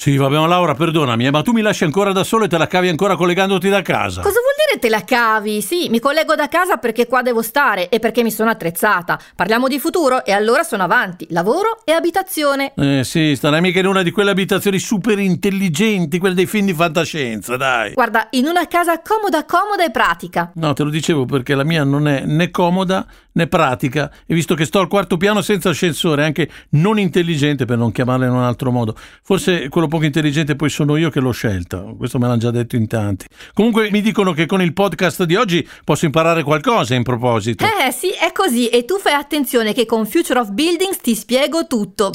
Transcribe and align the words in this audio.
Sì, 0.00 0.16
vabbè, 0.16 0.38
ma 0.38 0.46
Laura, 0.46 0.76
perdonami, 0.76 1.26
eh, 1.26 1.32
ma 1.32 1.42
tu 1.42 1.50
mi 1.50 1.60
lasci 1.60 1.82
ancora 1.82 2.12
da 2.12 2.22
solo 2.22 2.44
e 2.44 2.48
te 2.48 2.56
la 2.56 2.68
cavi 2.68 2.88
ancora 2.88 3.16
collegandoti 3.16 3.68
da 3.68 3.82
casa. 3.82 4.22
Cosa 4.22 4.38
vuol 4.38 4.54
dire 4.68 4.78
te 4.78 4.88
la 4.88 5.02
cavi? 5.02 5.60
Sì, 5.60 5.88
mi 5.88 5.98
collego 5.98 6.36
da 6.36 6.46
casa 6.46 6.76
perché 6.76 7.08
qua 7.08 7.20
devo 7.20 7.42
stare 7.42 7.88
e 7.88 7.98
perché 7.98 8.22
mi 8.22 8.30
sono 8.30 8.48
attrezzata. 8.48 9.18
Parliamo 9.34 9.66
di 9.66 9.80
futuro 9.80 10.24
e 10.24 10.30
allora 10.30 10.62
sono 10.62 10.84
avanti. 10.84 11.26
Lavoro 11.30 11.80
e 11.84 11.90
abitazione. 11.90 12.74
Eh 12.76 13.02
sì, 13.02 13.34
starai 13.34 13.60
mica 13.60 13.80
in 13.80 13.86
una 13.86 14.02
di 14.02 14.12
quelle 14.12 14.30
abitazioni 14.30 14.78
super 14.78 15.18
intelligenti, 15.18 16.20
quelle 16.20 16.36
dei 16.36 16.46
film 16.46 16.66
di 16.66 16.74
fantascienza, 16.74 17.56
dai. 17.56 17.94
Guarda, 17.94 18.28
in 18.30 18.46
una 18.46 18.68
casa 18.68 19.02
comoda, 19.02 19.44
comoda 19.46 19.84
e 19.84 19.90
pratica. 19.90 20.52
No, 20.54 20.74
te 20.74 20.84
lo 20.84 20.90
dicevo 20.90 21.24
perché 21.24 21.56
la 21.56 21.64
mia 21.64 21.82
non 21.82 22.06
è 22.06 22.22
né 22.24 22.52
comoda 22.52 23.04
né 23.38 23.46
pratica 23.46 24.10
e 24.26 24.34
visto 24.34 24.54
che 24.54 24.64
sto 24.64 24.80
al 24.80 24.88
quarto 24.88 25.16
piano 25.16 25.42
senza 25.42 25.70
ascensore, 25.70 26.24
anche 26.24 26.50
non 26.70 26.98
intelligente 26.98 27.64
per 27.64 27.78
non 27.78 27.92
chiamarla 27.92 28.26
in 28.26 28.32
un 28.32 28.42
altro 28.42 28.72
modo. 28.72 28.96
Forse 29.22 29.68
quello 29.68 29.86
poco 29.86 30.04
intelligente 30.04 30.56
poi 30.56 30.68
sono 30.68 30.96
io 30.96 31.08
che 31.08 31.20
l'ho 31.20 31.30
scelta, 31.30 31.78
questo 31.96 32.18
me 32.18 32.26
l'hanno 32.26 32.38
già 32.38 32.50
detto 32.50 32.74
in 32.74 32.88
tanti. 32.88 33.26
Comunque 33.54 33.90
mi 33.90 34.00
dicono 34.00 34.32
che 34.32 34.46
con 34.46 34.60
il 34.60 34.72
podcast 34.72 35.22
di 35.22 35.36
oggi 35.36 35.66
posso 35.84 36.04
imparare 36.04 36.42
qualcosa 36.42 36.94
in 36.96 37.04
proposito. 37.04 37.64
Eh 37.64 37.92
sì, 37.92 38.10
è 38.10 38.32
così 38.32 38.68
e 38.68 38.84
tu 38.84 38.98
fai 38.98 39.14
attenzione 39.14 39.72
che 39.72 39.86
con 39.86 40.04
Future 40.04 40.40
of 40.40 40.50
Buildings 40.50 40.98
ti 40.98 41.14
spiego 41.14 41.66
tutto. 41.66 42.10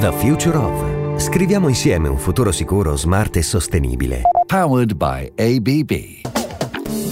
The 0.00 0.12
Future 0.12 0.56
of. 0.56 0.93
Scriviamo 1.16 1.68
insieme 1.68 2.08
un 2.08 2.18
futuro 2.18 2.50
sicuro, 2.50 2.96
smart 2.96 3.36
e 3.36 3.42
sostenibile. 3.42 4.22
Powered 4.46 4.94
by 4.94 5.32
ABB. 5.36 6.23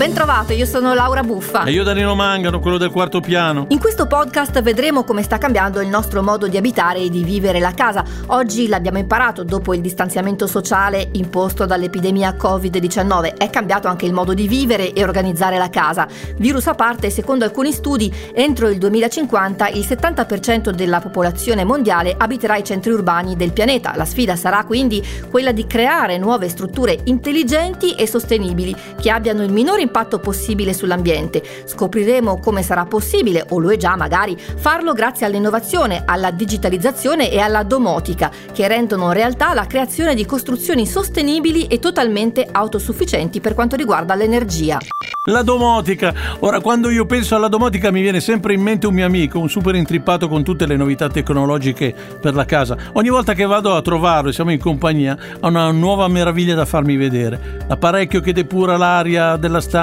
Ben 0.03 0.13
trovato, 0.13 0.53
io 0.53 0.67
sono 0.67 0.95
Laura 0.95 1.23
Buffa. 1.23 1.63
E 1.63 1.71
io 1.71 1.85
Danilo 1.85 2.17
Mangano, 2.17 2.59
quello 2.59 2.77
del 2.77 2.91
quarto 2.91 3.21
piano. 3.21 3.67
In 3.69 3.79
questo 3.79 4.09
podcast 4.09 4.61
vedremo 4.61 5.05
come 5.05 5.23
sta 5.23 5.39
cambiando 5.39 5.81
il 5.81 5.87
nostro 5.87 6.25
modo 6.25 6.49
di 6.49 6.57
abitare 6.57 6.99
e 6.99 7.09
di 7.09 7.23
vivere 7.23 7.61
la 7.61 7.71
casa. 7.71 8.03
Oggi 8.27 8.67
l'abbiamo 8.67 8.99
imparato 8.99 9.45
dopo 9.45 9.73
il 9.75 9.81
distanziamento 9.81 10.49
sociale 10.49 11.11
imposto 11.13 11.67
dall'epidemia 11.67 12.35
Covid-19. 12.37 13.37
È 13.37 13.49
cambiato 13.49 13.87
anche 13.87 14.05
il 14.05 14.13
modo 14.13 14.35
di 14.35 14.49
vivere 14.49 14.93
e 14.93 15.05
organizzare 15.05 15.57
la 15.57 15.71
casa. 15.71 16.09
Virus 16.37 16.67
a 16.67 16.75
parte, 16.75 17.09
secondo 17.09 17.45
alcuni 17.45 17.71
studi, 17.71 18.13
entro 18.35 18.71
il 18.71 18.79
2050 18.79 19.69
il 19.69 19.87
70% 19.89 20.71
della 20.71 20.99
popolazione 20.99 21.63
mondiale 21.63 22.13
abiterà 22.19 22.57
i 22.57 22.65
centri 22.65 22.91
urbani 22.91 23.37
del 23.37 23.53
pianeta. 23.53 23.93
La 23.95 24.05
sfida 24.05 24.35
sarà 24.35 24.65
quindi 24.65 25.01
quella 25.31 25.53
di 25.53 25.65
creare 25.65 26.19
nuove 26.19 26.49
strutture 26.49 26.99
intelligenti 27.05 27.95
e 27.95 28.09
sostenibili 28.09 28.75
che 29.01 29.09
abbiano 29.09 29.45
il 29.45 29.53
minore 29.53 29.83
impatto 29.83 29.91
possibile 29.93 30.73
sull'ambiente. 30.73 31.43
Scopriremo 31.65 32.41
come 32.41 32.63
sarà 32.63 32.85
possibile, 32.87 33.47
o 33.51 33.61
lo 33.61 33.71
è 33.71 33.77
già 33.77 33.95
magari, 33.95 34.37
farlo 34.37 34.93
grazie 34.93 35.27
all'innovazione, 35.27 36.03
alla 36.05 36.31
digitalizzazione 36.31 37.31
e 37.31 37.39
alla 37.39 37.63
domotica, 37.63 38.31
che 38.53 38.67
rendono 38.67 39.13
realtà 39.13 39.55
la 39.55 39.67
creazione 39.67 40.15
di 40.15 40.27
costruzioni 40.27 40.87
sostenibili 40.87 41.67
e 41.67 41.79
totalmente 41.79 42.49
autosufficienti 42.51 43.41
per 43.41 43.55
quanto 43.55 43.77
riguarda 43.77 44.15
l'energia. 44.15 44.79
La 45.27 45.43
domotica. 45.43 46.13
Ora, 46.41 46.61
quando 46.61 46.91
io 46.91 47.07
penso 47.07 47.37
alla 47.37 47.47
domotica 47.47 47.93
mi 47.93 48.01
viene 48.01 48.19
sempre 48.19 48.55
in 48.55 48.61
mente 48.61 48.89
un 48.89 48.95
mio 48.95 49.07
amico, 49.07 49.39
un 49.39 49.49
super 49.49 49.77
intrippato 49.77 50.27
con 50.27 50.43
tutte 50.43 50.67
le 50.67 50.77
novità 50.77 51.09
tecnologiche 51.09 51.95
per 52.21 52.35
la 52.35 52.45
casa. 52.45 52.77
Ogni 52.95 53.09
volta 53.09 53.35
che 53.35 53.45
vado 53.45 53.77
a 53.77 53.83
trovarlo 53.83 54.31
e 54.31 54.33
siamo 54.33 54.51
in 54.51 54.59
compagnia, 54.59 55.17
ha 55.39 55.47
una 55.47 55.71
nuova 55.71 56.09
meraviglia 56.09 56.55
da 56.57 56.65
farmi 56.65 56.97
vedere. 56.97 57.65
L'apparecchio 57.69 58.21
che 58.21 58.33
depura 58.33 58.77
l'aria 58.77 59.37
della 59.37 59.61
stanza. 59.61 59.82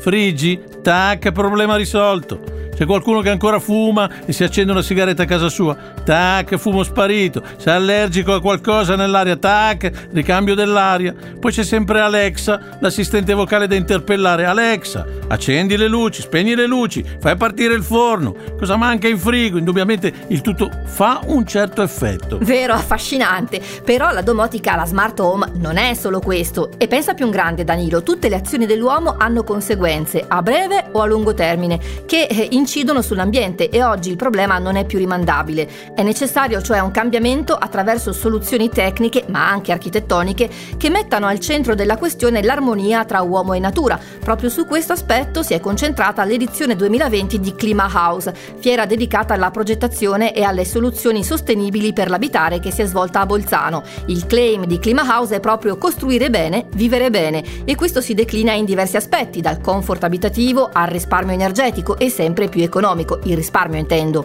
Friggi, 0.00 0.58
tac, 0.82 1.30
problema 1.32 1.76
risolto. 1.76 2.40
C'è 2.74 2.86
qualcuno 2.86 3.20
che 3.20 3.30
ancora 3.30 3.60
fuma 3.60 4.10
e 4.26 4.32
si 4.32 4.42
accende 4.42 4.72
una 4.72 4.82
sigaretta 4.82 5.22
a 5.22 5.26
casa 5.26 5.48
sua, 5.48 5.76
tac, 6.04 6.56
fumo 6.56 6.82
sparito. 6.82 7.42
Se 7.56 7.70
è 7.70 7.74
allergico 7.74 8.34
a 8.34 8.40
qualcosa 8.40 8.96
nell'aria, 8.96 9.36
tac, 9.36 10.08
ricambio 10.12 10.54
dell'aria. 10.54 11.14
Poi 11.38 11.52
c'è 11.52 11.62
sempre 11.62 12.00
Alexa, 12.00 12.78
l'assistente 12.80 13.32
vocale 13.32 13.66
da 13.66 13.76
interpellare. 13.76 14.44
Alexa, 14.44 15.06
accendi 15.28 15.76
le 15.76 15.88
luci, 15.88 16.22
spegni 16.22 16.54
le 16.54 16.66
luci, 16.66 17.04
fai 17.20 17.36
partire 17.36 17.74
il 17.74 17.82
forno. 17.82 18.34
Cosa 18.58 18.76
manca 18.76 19.06
in 19.08 19.18
frigo? 19.18 19.58
Indubbiamente 19.58 20.12
il 20.28 20.40
tutto 20.40 20.70
fa 20.84 21.20
un 21.26 21.46
certo 21.46 21.82
effetto. 21.82 22.38
Vero, 22.42 22.74
affascinante. 22.74 23.60
Però 23.84 24.10
la 24.10 24.22
domotica, 24.22 24.74
la 24.74 24.86
smart 24.86 25.18
home, 25.20 25.52
non 25.54 25.76
è 25.76 25.94
solo 25.94 26.20
questo. 26.20 26.70
E 26.76 26.88
pensa 26.88 27.14
più 27.14 27.26
in 27.26 27.30
grande, 27.30 27.64
Danilo, 27.64 28.02
tutte 28.02 28.28
le 28.28 28.36
azioni 28.36 28.66
dell'uomo 28.66 29.14
hanno 29.16 29.44
conseguenze 29.44 30.24
a 30.26 30.42
breve 30.42 30.86
o 30.92 31.00
a 31.00 31.06
lungo 31.06 31.34
termine 31.34 31.78
che 32.06 32.26
eh, 32.28 32.48
in 32.50 32.63
incidono 32.64 33.02
sull'ambiente 33.02 33.68
e 33.68 33.84
oggi 33.84 34.08
il 34.08 34.16
problema 34.16 34.58
non 34.58 34.76
è 34.76 34.86
più 34.86 34.98
rimandabile. 34.98 35.68
È 35.94 36.02
necessario 36.02 36.62
cioè 36.62 36.78
un 36.78 36.90
cambiamento 36.90 37.54
attraverso 37.54 38.10
soluzioni 38.12 38.70
tecniche, 38.70 39.24
ma 39.28 39.46
anche 39.46 39.70
architettoniche, 39.70 40.48
che 40.78 40.88
mettano 40.88 41.26
al 41.26 41.40
centro 41.40 41.74
della 41.74 41.98
questione 41.98 42.42
l'armonia 42.42 43.04
tra 43.04 43.20
uomo 43.20 43.52
e 43.52 43.58
natura. 43.58 44.00
Proprio 44.18 44.48
su 44.48 44.64
questo 44.64 44.94
aspetto 44.94 45.42
si 45.42 45.52
è 45.52 45.60
concentrata 45.60 46.24
l'edizione 46.24 46.74
2020 46.74 47.38
di 47.38 47.54
Clima 47.54 47.90
House, 47.92 48.34
fiera 48.58 48.86
dedicata 48.86 49.34
alla 49.34 49.50
progettazione 49.50 50.32
e 50.32 50.42
alle 50.42 50.64
soluzioni 50.64 51.22
sostenibili 51.22 51.92
per 51.92 52.08
l'abitare 52.08 52.60
che 52.60 52.70
si 52.70 52.80
è 52.80 52.86
svolta 52.86 53.20
a 53.20 53.26
Bolzano. 53.26 53.82
Il 54.06 54.26
claim 54.26 54.64
di 54.64 54.78
Clima 54.78 55.02
House 55.06 55.36
è 55.36 55.40
proprio 55.40 55.76
costruire 55.76 56.30
bene, 56.30 56.66
vivere 56.74 57.10
bene 57.10 57.44
e 57.66 57.74
questo 57.74 58.00
si 58.00 58.14
declina 58.14 58.52
in 58.52 58.64
diversi 58.64 58.96
aspetti, 58.96 59.42
dal 59.42 59.60
comfort 59.60 60.02
abitativo 60.02 60.70
al 60.72 60.86
risparmio 60.86 61.34
energetico 61.34 61.98
e 61.98 62.08
sempre 62.08 62.48
più 62.48 62.53
più 62.54 62.62
economico, 62.62 63.18
il 63.24 63.34
risparmio 63.34 63.80
intendo. 63.80 64.22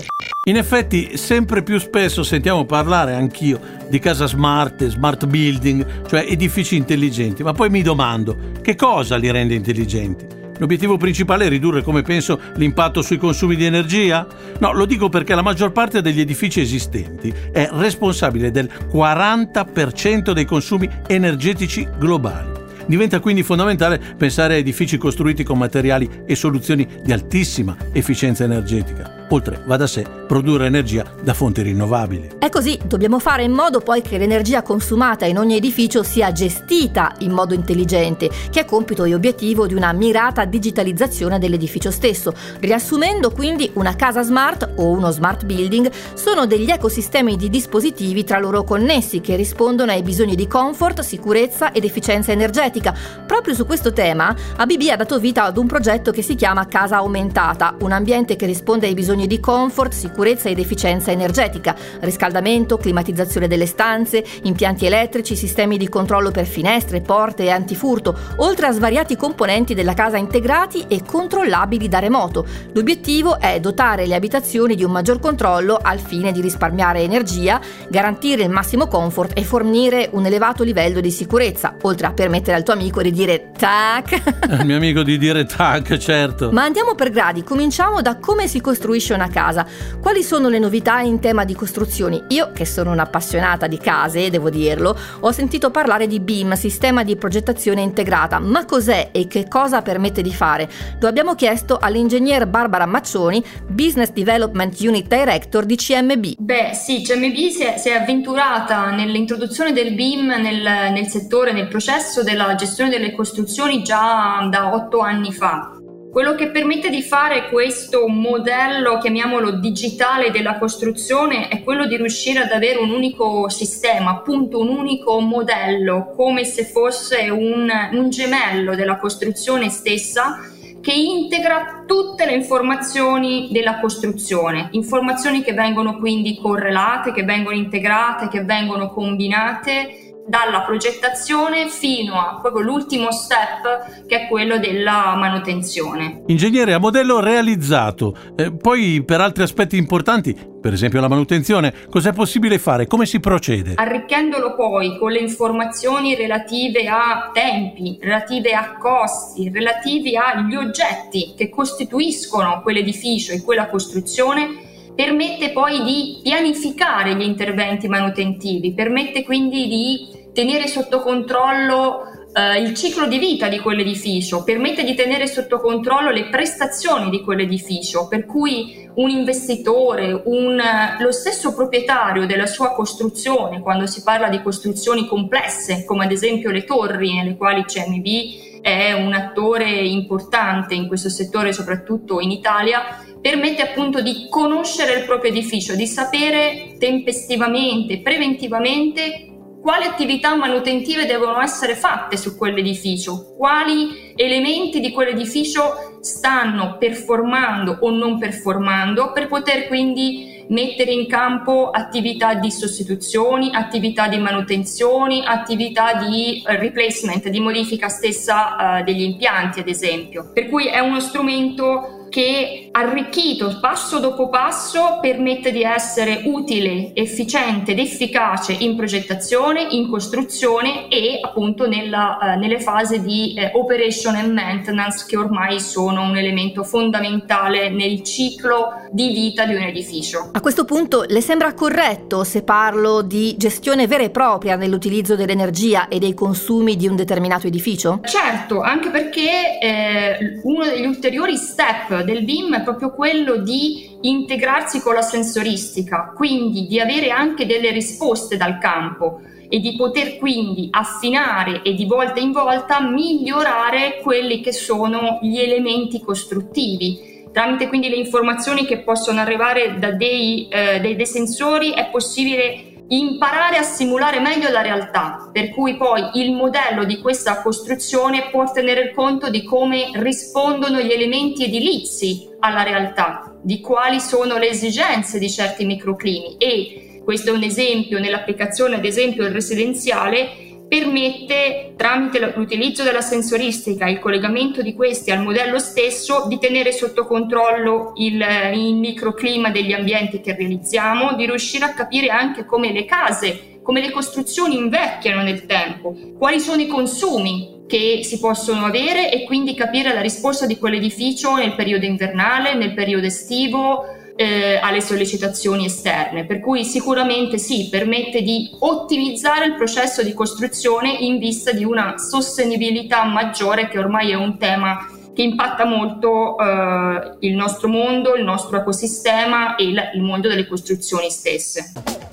In 0.47 0.55
effetti 0.55 1.17
sempre 1.17 1.63
più 1.63 1.79
spesso 1.79 2.21
sentiamo 2.21 2.63
parlare 2.63 3.15
anch'io 3.15 3.59
di 3.89 3.97
casa 3.97 4.27
smart, 4.27 4.85
smart 4.85 5.25
building, 5.25 6.07
cioè 6.07 6.25
edifici 6.29 6.75
intelligenti, 6.75 7.41
ma 7.41 7.53
poi 7.53 7.71
mi 7.71 7.81
domando 7.81 8.37
che 8.61 8.75
cosa 8.75 9.15
li 9.17 9.31
rende 9.31 9.55
intelligenti? 9.55 10.27
L'obiettivo 10.59 10.97
principale 10.97 11.45
è 11.45 11.49
ridurre, 11.49 11.81
come 11.81 12.03
penso, 12.03 12.39
l'impatto 12.55 13.01
sui 13.01 13.17
consumi 13.17 13.55
di 13.55 13.65
energia? 13.65 14.27
No, 14.59 14.73
lo 14.73 14.85
dico 14.85 15.09
perché 15.09 15.33
la 15.33 15.41
maggior 15.41 15.71
parte 15.71 16.01
degli 16.01 16.19
edifici 16.19 16.61
esistenti 16.61 17.33
è 17.51 17.67
responsabile 17.71 18.51
del 18.51 18.69
40% 18.91 20.31
dei 20.33 20.45
consumi 20.45 20.87
energetici 21.07 21.87
globali. 21.97 22.58
Diventa 22.89 23.19
quindi 23.19 23.43
fondamentale 23.43 23.99
pensare 24.17 24.55
a 24.55 24.57
edifici 24.57 24.97
costruiti 24.97 25.43
con 25.43 25.59
materiali 25.59 26.23
e 26.25 26.33
soluzioni 26.33 26.87
di 27.03 27.11
altissima 27.11 27.77
efficienza 27.93 28.43
energetica. 28.43 29.18
Oltre, 29.31 29.61
va 29.65 29.77
da 29.77 29.85
sé, 29.85 30.05
produrre 30.27 30.65
energia 30.65 31.05
da 31.21 31.35
fonti 31.35 31.61
rinnovabili. 31.61 32.37
È 32.39 32.49
così, 32.49 32.79
dobbiamo 32.83 33.19
fare 33.19 33.43
in 33.43 33.51
modo 33.51 33.79
poi 33.79 34.01
che 34.01 34.17
l'energia 34.17 34.63
consumata 34.63 35.25
in 35.27 35.37
ogni 35.37 35.55
edificio 35.55 36.01
sia 36.01 36.31
gestita 36.31 37.13
in 37.19 37.31
modo 37.31 37.53
intelligente, 37.53 38.27
che 38.49 38.61
è 38.61 38.65
compito 38.65 39.03
e 39.03 39.13
obiettivo 39.13 39.67
di 39.67 39.75
una 39.75 39.93
mirata 39.93 40.45
digitalizzazione 40.45 41.37
dell'edificio 41.37 41.91
stesso. 41.91 42.33
Riassumendo 42.59 43.29
quindi, 43.29 43.69
una 43.75 43.95
casa 43.95 44.23
smart 44.23 44.67
o 44.77 44.89
uno 44.89 45.11
smart 45.11 45.45
building 45.45 45.91
sono 46.15 46.47
degli 46.47 46.71
ecosistemi 46.71 47.35
di 47.35 47.49
dispositivi 47.49 48.23
tra 48.23 48.39
loro 48.39 48.63
connessi 48.63 49.21
che 49.21 49.35
rispondono 49.35 49.91
ai 49.91 50.01
bisogni 50.01 50.35
di 50.35 50.47
comfort, 50.47 51.01
sicurezza 51.01 51.71
ed 51.71 51.83
efficienza 51.83 52.31
energetica. 52.31 52.95
Proprio 53.27 53.53
su 53.53 53.67
questo 53.67 53.93
tema, 53.93 54.35
ABB 54.55 54.89
ha 54.91 54.95
dato 54.95 55.19
vita 55.19 55.43
ad 55.43 55.57
un 55.57 55.67
progetto 55.67 56.09
che 56.09 56.23
si 56.23 56.33
chiama 56.33 56.67
Casa 56.67 56.97
Aumentata, 56.97 57.75
un 57.81 57.91
ambiente 57.91 58.35
che 58.35 58.47
risponde 58.47 58.87
ai 58.87 58.95
bisogni 58.95 59.18
bisogni 59.19 59.27
di 59.27 59.39
comfort, 59.39 59.91
sicurezza 59.91 60.49
ed 60.49 60.59
efficienza 60.59 61.11
energetica, 61.11 61.75
riscaldamento, 61.99 62.77
climatizzazione 62.77 63.47
delle 63.47 63.65
stanze, 63.65 64.23
impianti 64.43 64.85
elettrici, 64.85 65.35
sistemi 65.35 65.77
di 65.77 65.89
controllo 65.89 66.31
per 66.31 66.45
finestre, 66.45 67.01
porte 67.01 67.43
e 67.43 67.49
antifurto, 67.49 68.17
oltre 68.37 68.67
a 68.67 68.71
svariati 68.71 69.15
componenti 69.17 69.73
della 69.73 69.93
casa 69.93 70.17
integrati 70.17 70.85
e 70.87 71.03
controllabili 71.03 71.87
da 71.89 71.99
remoto. 71.99 72.45
L'obiettivo 72.73 73.39
è 73.39 73.59
dotare 73.59 74.05
le 74.05 74.15
abitazioni 74.15 74.75
di 74.75 74.83
un 74.83 74.91
maggior 74.91 75.19
controllo 75.19 75.79
al 75.81 75.99
fine 75.99 76.31
di 76.31 76.41
risparmiare 76.41 77.01
energia, 77.01 77.59
garantire 77.89 78.43
il 78.43 78.49
massimo 78.49 78.87
comfort 78.87 79.37
e 79.37 79.43
fornire 79.43 80.09
un 80.13 80.25
elevato 80.25 80.63
livello 80.63 81.01
di 81.01 81.11
sicurezza, 81.11 81.75
oltre 81.81 82.07
a 82.07 82.13
permettere 82.13 82.55
al 82.55 82.63
tuo 82.63 82.73
amico 82.73 83.01
di 83.01 83.11
dire 83.11 83.51
tac. 83.57 84.21
Il 84.59 84.65
mio 84.65 84.77
amico 84.77 85.03
di 85.03 85.17
dire 85.17 85.45
tac, 85.45 85.97
certo. 85.97 86.51
Ma 86.51 86.63
andiamo 86.63 86.95
per 86.95 87.09
gradi, 87.09 87.43
cominciamo 87.43 88.01
da 88.01 88.17
come 88.17 88.47
si 88.47 88.61
costruisce 88.61 89.08
costruisce 89.09 89.13
una 89.13 89.27
casa. 89.29 89.65
Quali 90.01 90.23
sono 90.23 90.49
le 90.49 90.59
novità 90.59 90.99
in 90.99 91.19
tema 91.19 91.45
di 91.45 91.55
costruzioni? 91.55 92.21
Io, 92.29 92.51
che 92.53 92.65
sono 92.65 92.91
un'appassionata 92.91 93.67
di 93.67 93.77
case, 93.77 94.29
devo 94.29 94.49
dirlo, 94.49 94.95
ho 95.21 95.31
sentito 95.31 95.71
parlare 95.71 96.07
di 96.07 96.19
BIM, 96.19 96.53
sistema 96.53 97.03
di 97.03 97.15
progettazione 97.15 97.81
integrata. 97.81 98.39
Ma 98.39 98.65
cos'è 98.65 99.09
e 99.11 99.27
che 99.27 99.47
cosa 99.47 99.81
permette 99.81 100.21
di 100.21 100.33
fare? 100.33 100.69
Lo 100.99 101.07
abbiamo 101.07 101.35
chiesto 101.35 101.77
all'ingegner 101.79 102.47
Barbara 102.47 102.85
Maccioni, 102.85 103.43
Business 103.67 104.11
Development 104.11 104.79
Unit 104.79 105.07
Director 105.07 105.65
di 105.65 105.75
CMB. 105.75 106.33
Beh, 106.37 106.71
sì, 106.73 107.01
CMB 107.01 107.35
si 107.49 107.63
è, 107.63 107.77
si 107.77 107.89
è 107.89 107.93
avventurata 107.93 108.91
nell'introduzione 108.91 109.73
del 109.73 109.93
BIM 109.93 110.27
nel, 110.39 110.91
nel 110.91 111.07
settore, 111.07 111.51
nel 111.51 111.67
processo 111.67 112.23
della 112.23 112.55
gestione 112.55 112.89
delle 112.89 113.11
costruzioni 113.11 113.81
già 113.81 114.47
da 114.49 114.73
otto 114.73 114.99
anni 114.99 115.33
fa. 115.33 115.78
Quello 116.11 116.33
che 116.33 116.49
permette 116.49 116.89
di 116.89 117.03
fare 117.03 117.49
questo 117.49 118.07
modello, 118.07 118.97
chiamiamolo 118.97 119.51
digitale 119.51 120.31
della 120.31 120.57
costruzione, 120.57 121.49
è 121.49 121.61
quello 121.61 121.85
di 121.85 121.97
riuscire 121.97 122.39
ad 122.39 122.51
avere 122.51 122.79
un 122.79 122.89
unico 122.89 123.47
sistema, 123.47 124.09
appunto 124.09 124.59
un 124.59 124.69
unico 124.69 125.19
modello, 125.19 126.11
come 126.15 126.45
se 126.45 126.65
fosse 126.65 127.29
un, 127.29 127.69
un 127.91 128.09
gemello 128.09 128.73
della 128.73 128.97
costruzione 128.97 129.69
stessa 129.69 130.39
che 130.81 130.93
integra 130.93 131.83
tutte 131.85 132.25
le 132.25 132.33
informazioni 132.33 133.49
della 133.51 133.79
costruzione, 133.79 134.69
informazioni 134.71 135.43
che 135.43 135.53
vengono 135.53 135.99
quindi 135.99 136.39
correlate, 136.41 137.11
che 137.11 137.23
vengono 137.23 137.55
integrate, 137.55 138.29
che 138.29 138.43
vengono 138.43 138.89
combinate 138.89 140.08
dalla 140.29 140.61
progettazione 140.61 141.69
fino 141.69 142.13
a 142.13 142.37
proprio 142.39 142.61
l'ultimo 142.61 143.11
step 143.11 144.05
che 144.05 144.21
è 144.21 144.27
quello 144.27 144.59
della 144.59 145.15
manutenzione. 145.17 146.21
Ingegnere 146.27 146.73
a 146.73 146.77
modello 146.77 147.19
realizzato, 147.19 148.15
eh, 148.35 148.51
poi 148.51 149.03
per 149.03 149.21
altri 149.21 149.41
aspetti 149.41 149.75
importanti, 149.75 150.37
per 150.61 150.71
esempio 150.71 151.01
la 151.01 151.07
manutenzione, 151.07 151.73
cos'è 151.89 152.13
possibile 152.13 152.59
fare? 152.59 152.85
Come 152.85 153.07
si 153.07 153.19
procede? 153.19 153.73
Arricchendolo 153.75 154.53
poi 154.53 154.99
con 154.99 155.11
le 155.11 155.19
informazioni 155.19 156.13
relative 156.13 156.87
a 156.87 157.31
tempi, 157.33 157.97
relative 157.99 158.51
a 158.51 158.77
costi, 158.77 159.49
relativi 159.49 160.15
agli 160.15 160.53
oggetti 160.53 161.33
che 161.35 161.49
costituiscono 161.49 162.61
quell'edificio 162.61 163.31
e 163.31 163.41
quella 163.41 163.67
costruzione, 163.67 164.67
permette 164.99 165.51
poi 165.51 165.81
di 165.81 166.19
pianificare 166.21 167.15
gli 167.15 167.21
interventi 167.21 167.87
manutentivi, 167.87 168.73
permette 168.73 169.23
quindi 169.23 169.67
di 169.67 170.18
tenere 170.33 170.67
sotto 170.67 171.01
controllo 171.01 172.09
eh, 172.33 172.61
il 172.61 172.73
ciclo 172.75 173.07
di 173.07 173.17
vita 173.17 173.47
di 173.47 173.59
quell'edificio, 173.59 174.43
permette 174.43 174.83
di 174.83 174.93
tenere 174.93 175.27
sotto 175.27 175.59
controllo 175.59 176.11
le 176.11 176.29
prestazioni 176.29 177.09
di 177.09 177.21
quell'edificio, 177.21 178.07
per 178.07 178.25
cui 178.25 178.87
un 178.95 179.09
investitore, 179.09 180.21
un, 180.25 180.61
lo 180.99 181.11
stesso 181.11 181.53
proprietario 181.53 182.25
della 182.25 182.45
sua 182.45 182.73
costruzione, 182.73 183.61
quando 183.61 183.87
si 183.87 184.03
parla 184.03 184.29
di 184.29 184.41
costruzioni 184.41 185.07
complesse, 185.07 185.85
come 185.85 186.05
ad 186.05 186.11
esempio 186.11 186.51
le 186.51 186.65
torri 186.65 187.13
nelle 187.13 187.35
quali 187.35 187.63
CMB 187.65 188.61
è 188.61 188.91
un 188.91 189.13
attore 189.13 189.69
importante 189.69 190.75
in 190.75 190.87
questo 190.87 191.09
settore, 191.09 191.53
soprattutto 191.53 192.19
in 192.19 192.29
Italia, 192.29 193.03
permette 193.21 193.61
appunto 193.61 194.01
di 194.01 194.27
conoscere 194.29 194.99
il 194.99 195.05
proprio 195.05 195.31
edificio, 195.31 195.75
di 195.75 195.87
sapere 195.87 196.75
tempestivamente, 196.77 198.01
preventivamente 198.01 199.28
quali 199.61 199.85
attività 199.85 200.35
manutentive 200.35 201.05
devono 201.05 201.41
essere 201.41 201.75
fatte 201.75 202.17
su 202.17 202.37
quell'edificio, 202.37 203.35
quali 203.37 204.13
elementi 204.15 204.79
di 204.79 204.91
quell'edificio 204.91 205.97
stanno 206.01 206.77
performando 206.77 207.77
o 207.81 207.89
non 207.89 208.17
performando 208.17 209.11
per 209.11 209.27
poter 209.27 209.67
quindi 209.67 210.45
mettere 210.49 210.91
in 210.91 211.07
campo 211.07 211.69
attività 211.69 212.33
di 212.33 212.51
sostituzioni, 212.51 213.51
attività 213.53 214.07
di 214.07 214.17
manutenzioni, 214.17 215.23
attività 215.25 215.93
di 215.93 216.41
eh, 216.41 216.55
replacement, 216.57 217.27
di 217.27 217.39
modifica 217.39 217.87
stessa 217.89 218.79
uh, 218.79 218.83
degli 218.83 219.01
impianti 219.01 219.59
ad 219.59 219.67
esempio. 219.67 220.31
Per 220.33 220.49
cui 220.49 220.67
è 220.67 220.79
uno 220.79 220.99
strumento 220.99 221.98
che 222.09 222.69
arricchito 222.71 223.57
passo 223.59 223.99
dopo 223.99 224.29
passo 224.29 224.99
permette 225.01 225.51
di 225.51 225.63
essere 225.63 226.21
utile, 226.25 226.91
efficiente 226.93 227.71
ed 227.71 227.79
efficace 227.79 228.53
in 228.53 228.75
progettazione, 228.75 229.67
in 229.69 229.89
costruzione 229.89 230.87
e 230.89 231.19
appunto 231.21 231.67
nella, 231.67 232.17
uh, 232.19 232.39
nelle 232.39 232.59
fasi 232.59 233.01
di 233.01 233.35
uh, 233.37 233.57
operation 233.57 234.15
and 234.15 234.31
maintenance 234.33 235.05
che 235.07 235.17
ormai 235.17 235.59
sono 235.59 236.01
un 236.01 236.17
elemento 236.17 236.63
fondamentale 236.63 237.69
nel 237.69 238.03
ciclo 238.03 238.87
di 238.91 239.09
vita 239.09 239.45
di 239.45 239.53
un 239.53 239.61
edificio. 239.61 240.29
A 240.33 240.41
questo 240.41 240.65
punto 240.65 241.05
le 241.07 241.21
sembra 241.21 241.53
corretto 241.53 242.23
se 242.23 242.43
parlo 242.43 243.01
di 243.01 243.35
gestione 243.37 243.87
vera 243.87 244.03
e 244.03 244.09
propria 244.09 244.55
nell'utilizzo 244.55 245.15
dell'energia 245.15 245.87
e 245.87 245.99
dei 245.99 246.13
consumi 246.13 246.75
di 246.75 246.87
un 246.87 246.95
determinato 246.95 247.47
edificio? 247.47 247.99
Certo, 248.03 248.61
anche 248.61 248.89
perché 248.89 249.59
eh, 249.59 250.39
uno 250.43 250.63
degli 250.65 250.85
ulteriori 250.85 251.35
step 251.37 251.98
del 252.03 252.23
BIM 252.23 252.55
è 252.55 252.63
proprio 252.63 252.91
quello 252.91 253.37
di 253.37 253.97
integrarsi 254.01 254.81
con 254.81 254.93
la 254.93 255.01
sensoristica, 255.01 256.13
quindi 256.15 256.67
di 256.67 256.79
avere 256.79 257.09
anche 257.09 257.45
delle 257.45 257.71
risposte 257.71 258.37
dal 258.37 258.57
campo 258.57 259.21
e 259.49 259.59
di 259.59 259.75
poter 259.75 260.17
quindi 260.17 260.67
affinare 260.71 261.63
e 261.63 261.73
di 261.73 261.85
volta 261.85 262.19
in 262.19 262.31
volta 262.31 262.81
migliorare 262.81 263.99
quelli 264.03 264.41
che 264.41 264.53
sono 264.53 265.19
gli 265.21 265.37
elementi 265.37 265.99
costruttivi. 266.01 267.07
Tramite 267.31 267.67
quindi 267.67 267.89
le 267.89 267.95
informazioni 267.95 268.65
che 268.65 268.79
possono 268.79 269.19
arrivare 269.19 269.77
da 269.77 269.91
dei, 269.91 270.47
eh, 270.49 270.79
dei, 270.79 270.95
dei 270.95 271.05
sensori 271.05 271.71
è 271.71 271.89
possibile 271.89 272.68
imparare 272.89 273.57
a 273.57 273.63
simulare 273.63 274.19
meglio 274.19 274.49
la 274.49 274.61
realtà, 274.61 275.29
per 275.31 275.49
cui 275.49 275.77
poi 275.77 276.09
il 276.13 276.33
modello 276.33 276.85
di 276.85 276.99
questa 276.99 277.41
costruzione 277.41 278.29
può 278.31 278.51
tenere 278.51 278.93
conto 278.93 279.29
di 279.29 279.43
come 279.43 279.91
rispondono 279.93 280.79
gli 280.81 280.91
elementi 280.91 281.43
edilizi 281.45 282.29
alla 282.39 282.63
realtà, 282.63 283.35
di 283.41 283.59
quali 283.59 283.99
sono 283.99 284.37
le 284.37 284.49
esigenze 284.49 285.19
di 285.19 285.29
certi 285.29 285.65
microclimi. 285.65 286.37
E 286.37 287.01
questo 287.03 287.29
è 287.29 287.33
un 287.33 287.43
esempio 287.43 287.99
nell'applicazione 287.99 288.75
ad 288.75 288.85
esempio 288.85 289.27
residenziale 289.31 290.48
permette 290.69 291.73
tramite 291.75 292.33
l'utilizzo 292.35 292.83
della 292.83 293.01
sensoristica 293.01 293.87
e 293.87 293.91
il 293.91 293.99
collegamento 293.99 294.61
di 294.61 294.75
questi 294.75 295.09
al 295.09 295.23
modello 295.23 295.57
stesso 295.57 296.25
di 296.27 296.37
tenere 296.37 296.71
sotto 296.71 297.07
controllo 297.07 297.93
il, 297.95 298.23
il, 298.53 298.75
microclima 298.75 299.49
degli 299.49 299.73
ambienti 299.73 300.21
che 300.21 300.35
realizziamo, 300.35 301.15
di 301.15 301.25
riuscire 301.25 301.65
a 301.65 301.73
capire 301.73 302.09
anche 302.09 302.45
come 302.45 302.71
le 302.71 302.85
case, 302.85 303.59
come 303.63 303.81
le 303.81 303.89
costruzioni 303.89 304.57
invecchiano 304.57 305.23
nel 305.23 305.47
tempo, 305.47 305.95
quali 306.17 306.39
sono 306.39 306.61
i 306.61 306.67
consumi 306.67 307.63
che 307.67 308.01
si 308.03 308.19
possono 308.19 308.65
avere 308.65 309.11
e 309.11 309.25
quindi 309.25 309.55
capire 309.55 309.93
la 309.93 310.01
risposta 310.01 310.45
di 310.45 310.57
quell'edificio 310.57 311.35
nel 311.35 311.55
periodo 311.55 311.85
invernale, 311.85 312.53
nel 312.53 312.73
periodo 312.73 313.07
estivo, 313.07 313.85
eh, 314.19 314.59
alle 314.61 314.81
sollecitazioni 314.81 315.63
esterne, 315.63 316.25
per 316.25 316.41
cui 316.41 316.65
sicuramente 316.65 317.37
sì, 317.37 317.69
permette 317.69 318.21
di 318.21 318.49
ottimizzare 318.59 319.45
il 319.45 319.55
processo 319.55 320.03
di 320.03 320.13
costruzione 320.13 320.91
in 320.91 321.19
vista 321.19 321.53
di 321.53 321.63
una 321.63 321.97
sostenibilità 321.97 323.05
maggiore 323.05 323.69
che 323.69 323.79
ormai 323.79 324.11
è 324.11 324.15
un 324.15 324.37
tema 324.37 324.89
che 325.13 325.21
impatta 325.21 325.63
molto 325.63 326.37
eh, 326.37 327.15
il 327.19 327.33
nostro 327.33 327.69
mondo, 327.69 328.15
il 328.15 328.25
nostro 328.25 328.57
ecosistema 328.57 329.55
e 329.55 329.63
il, 329.63 329.81
il 329.93 330.01
mondo 330.01 330.27
delle 330.27 330.47
costruzioni 330.47 331.09
stesse. 331.09 332.08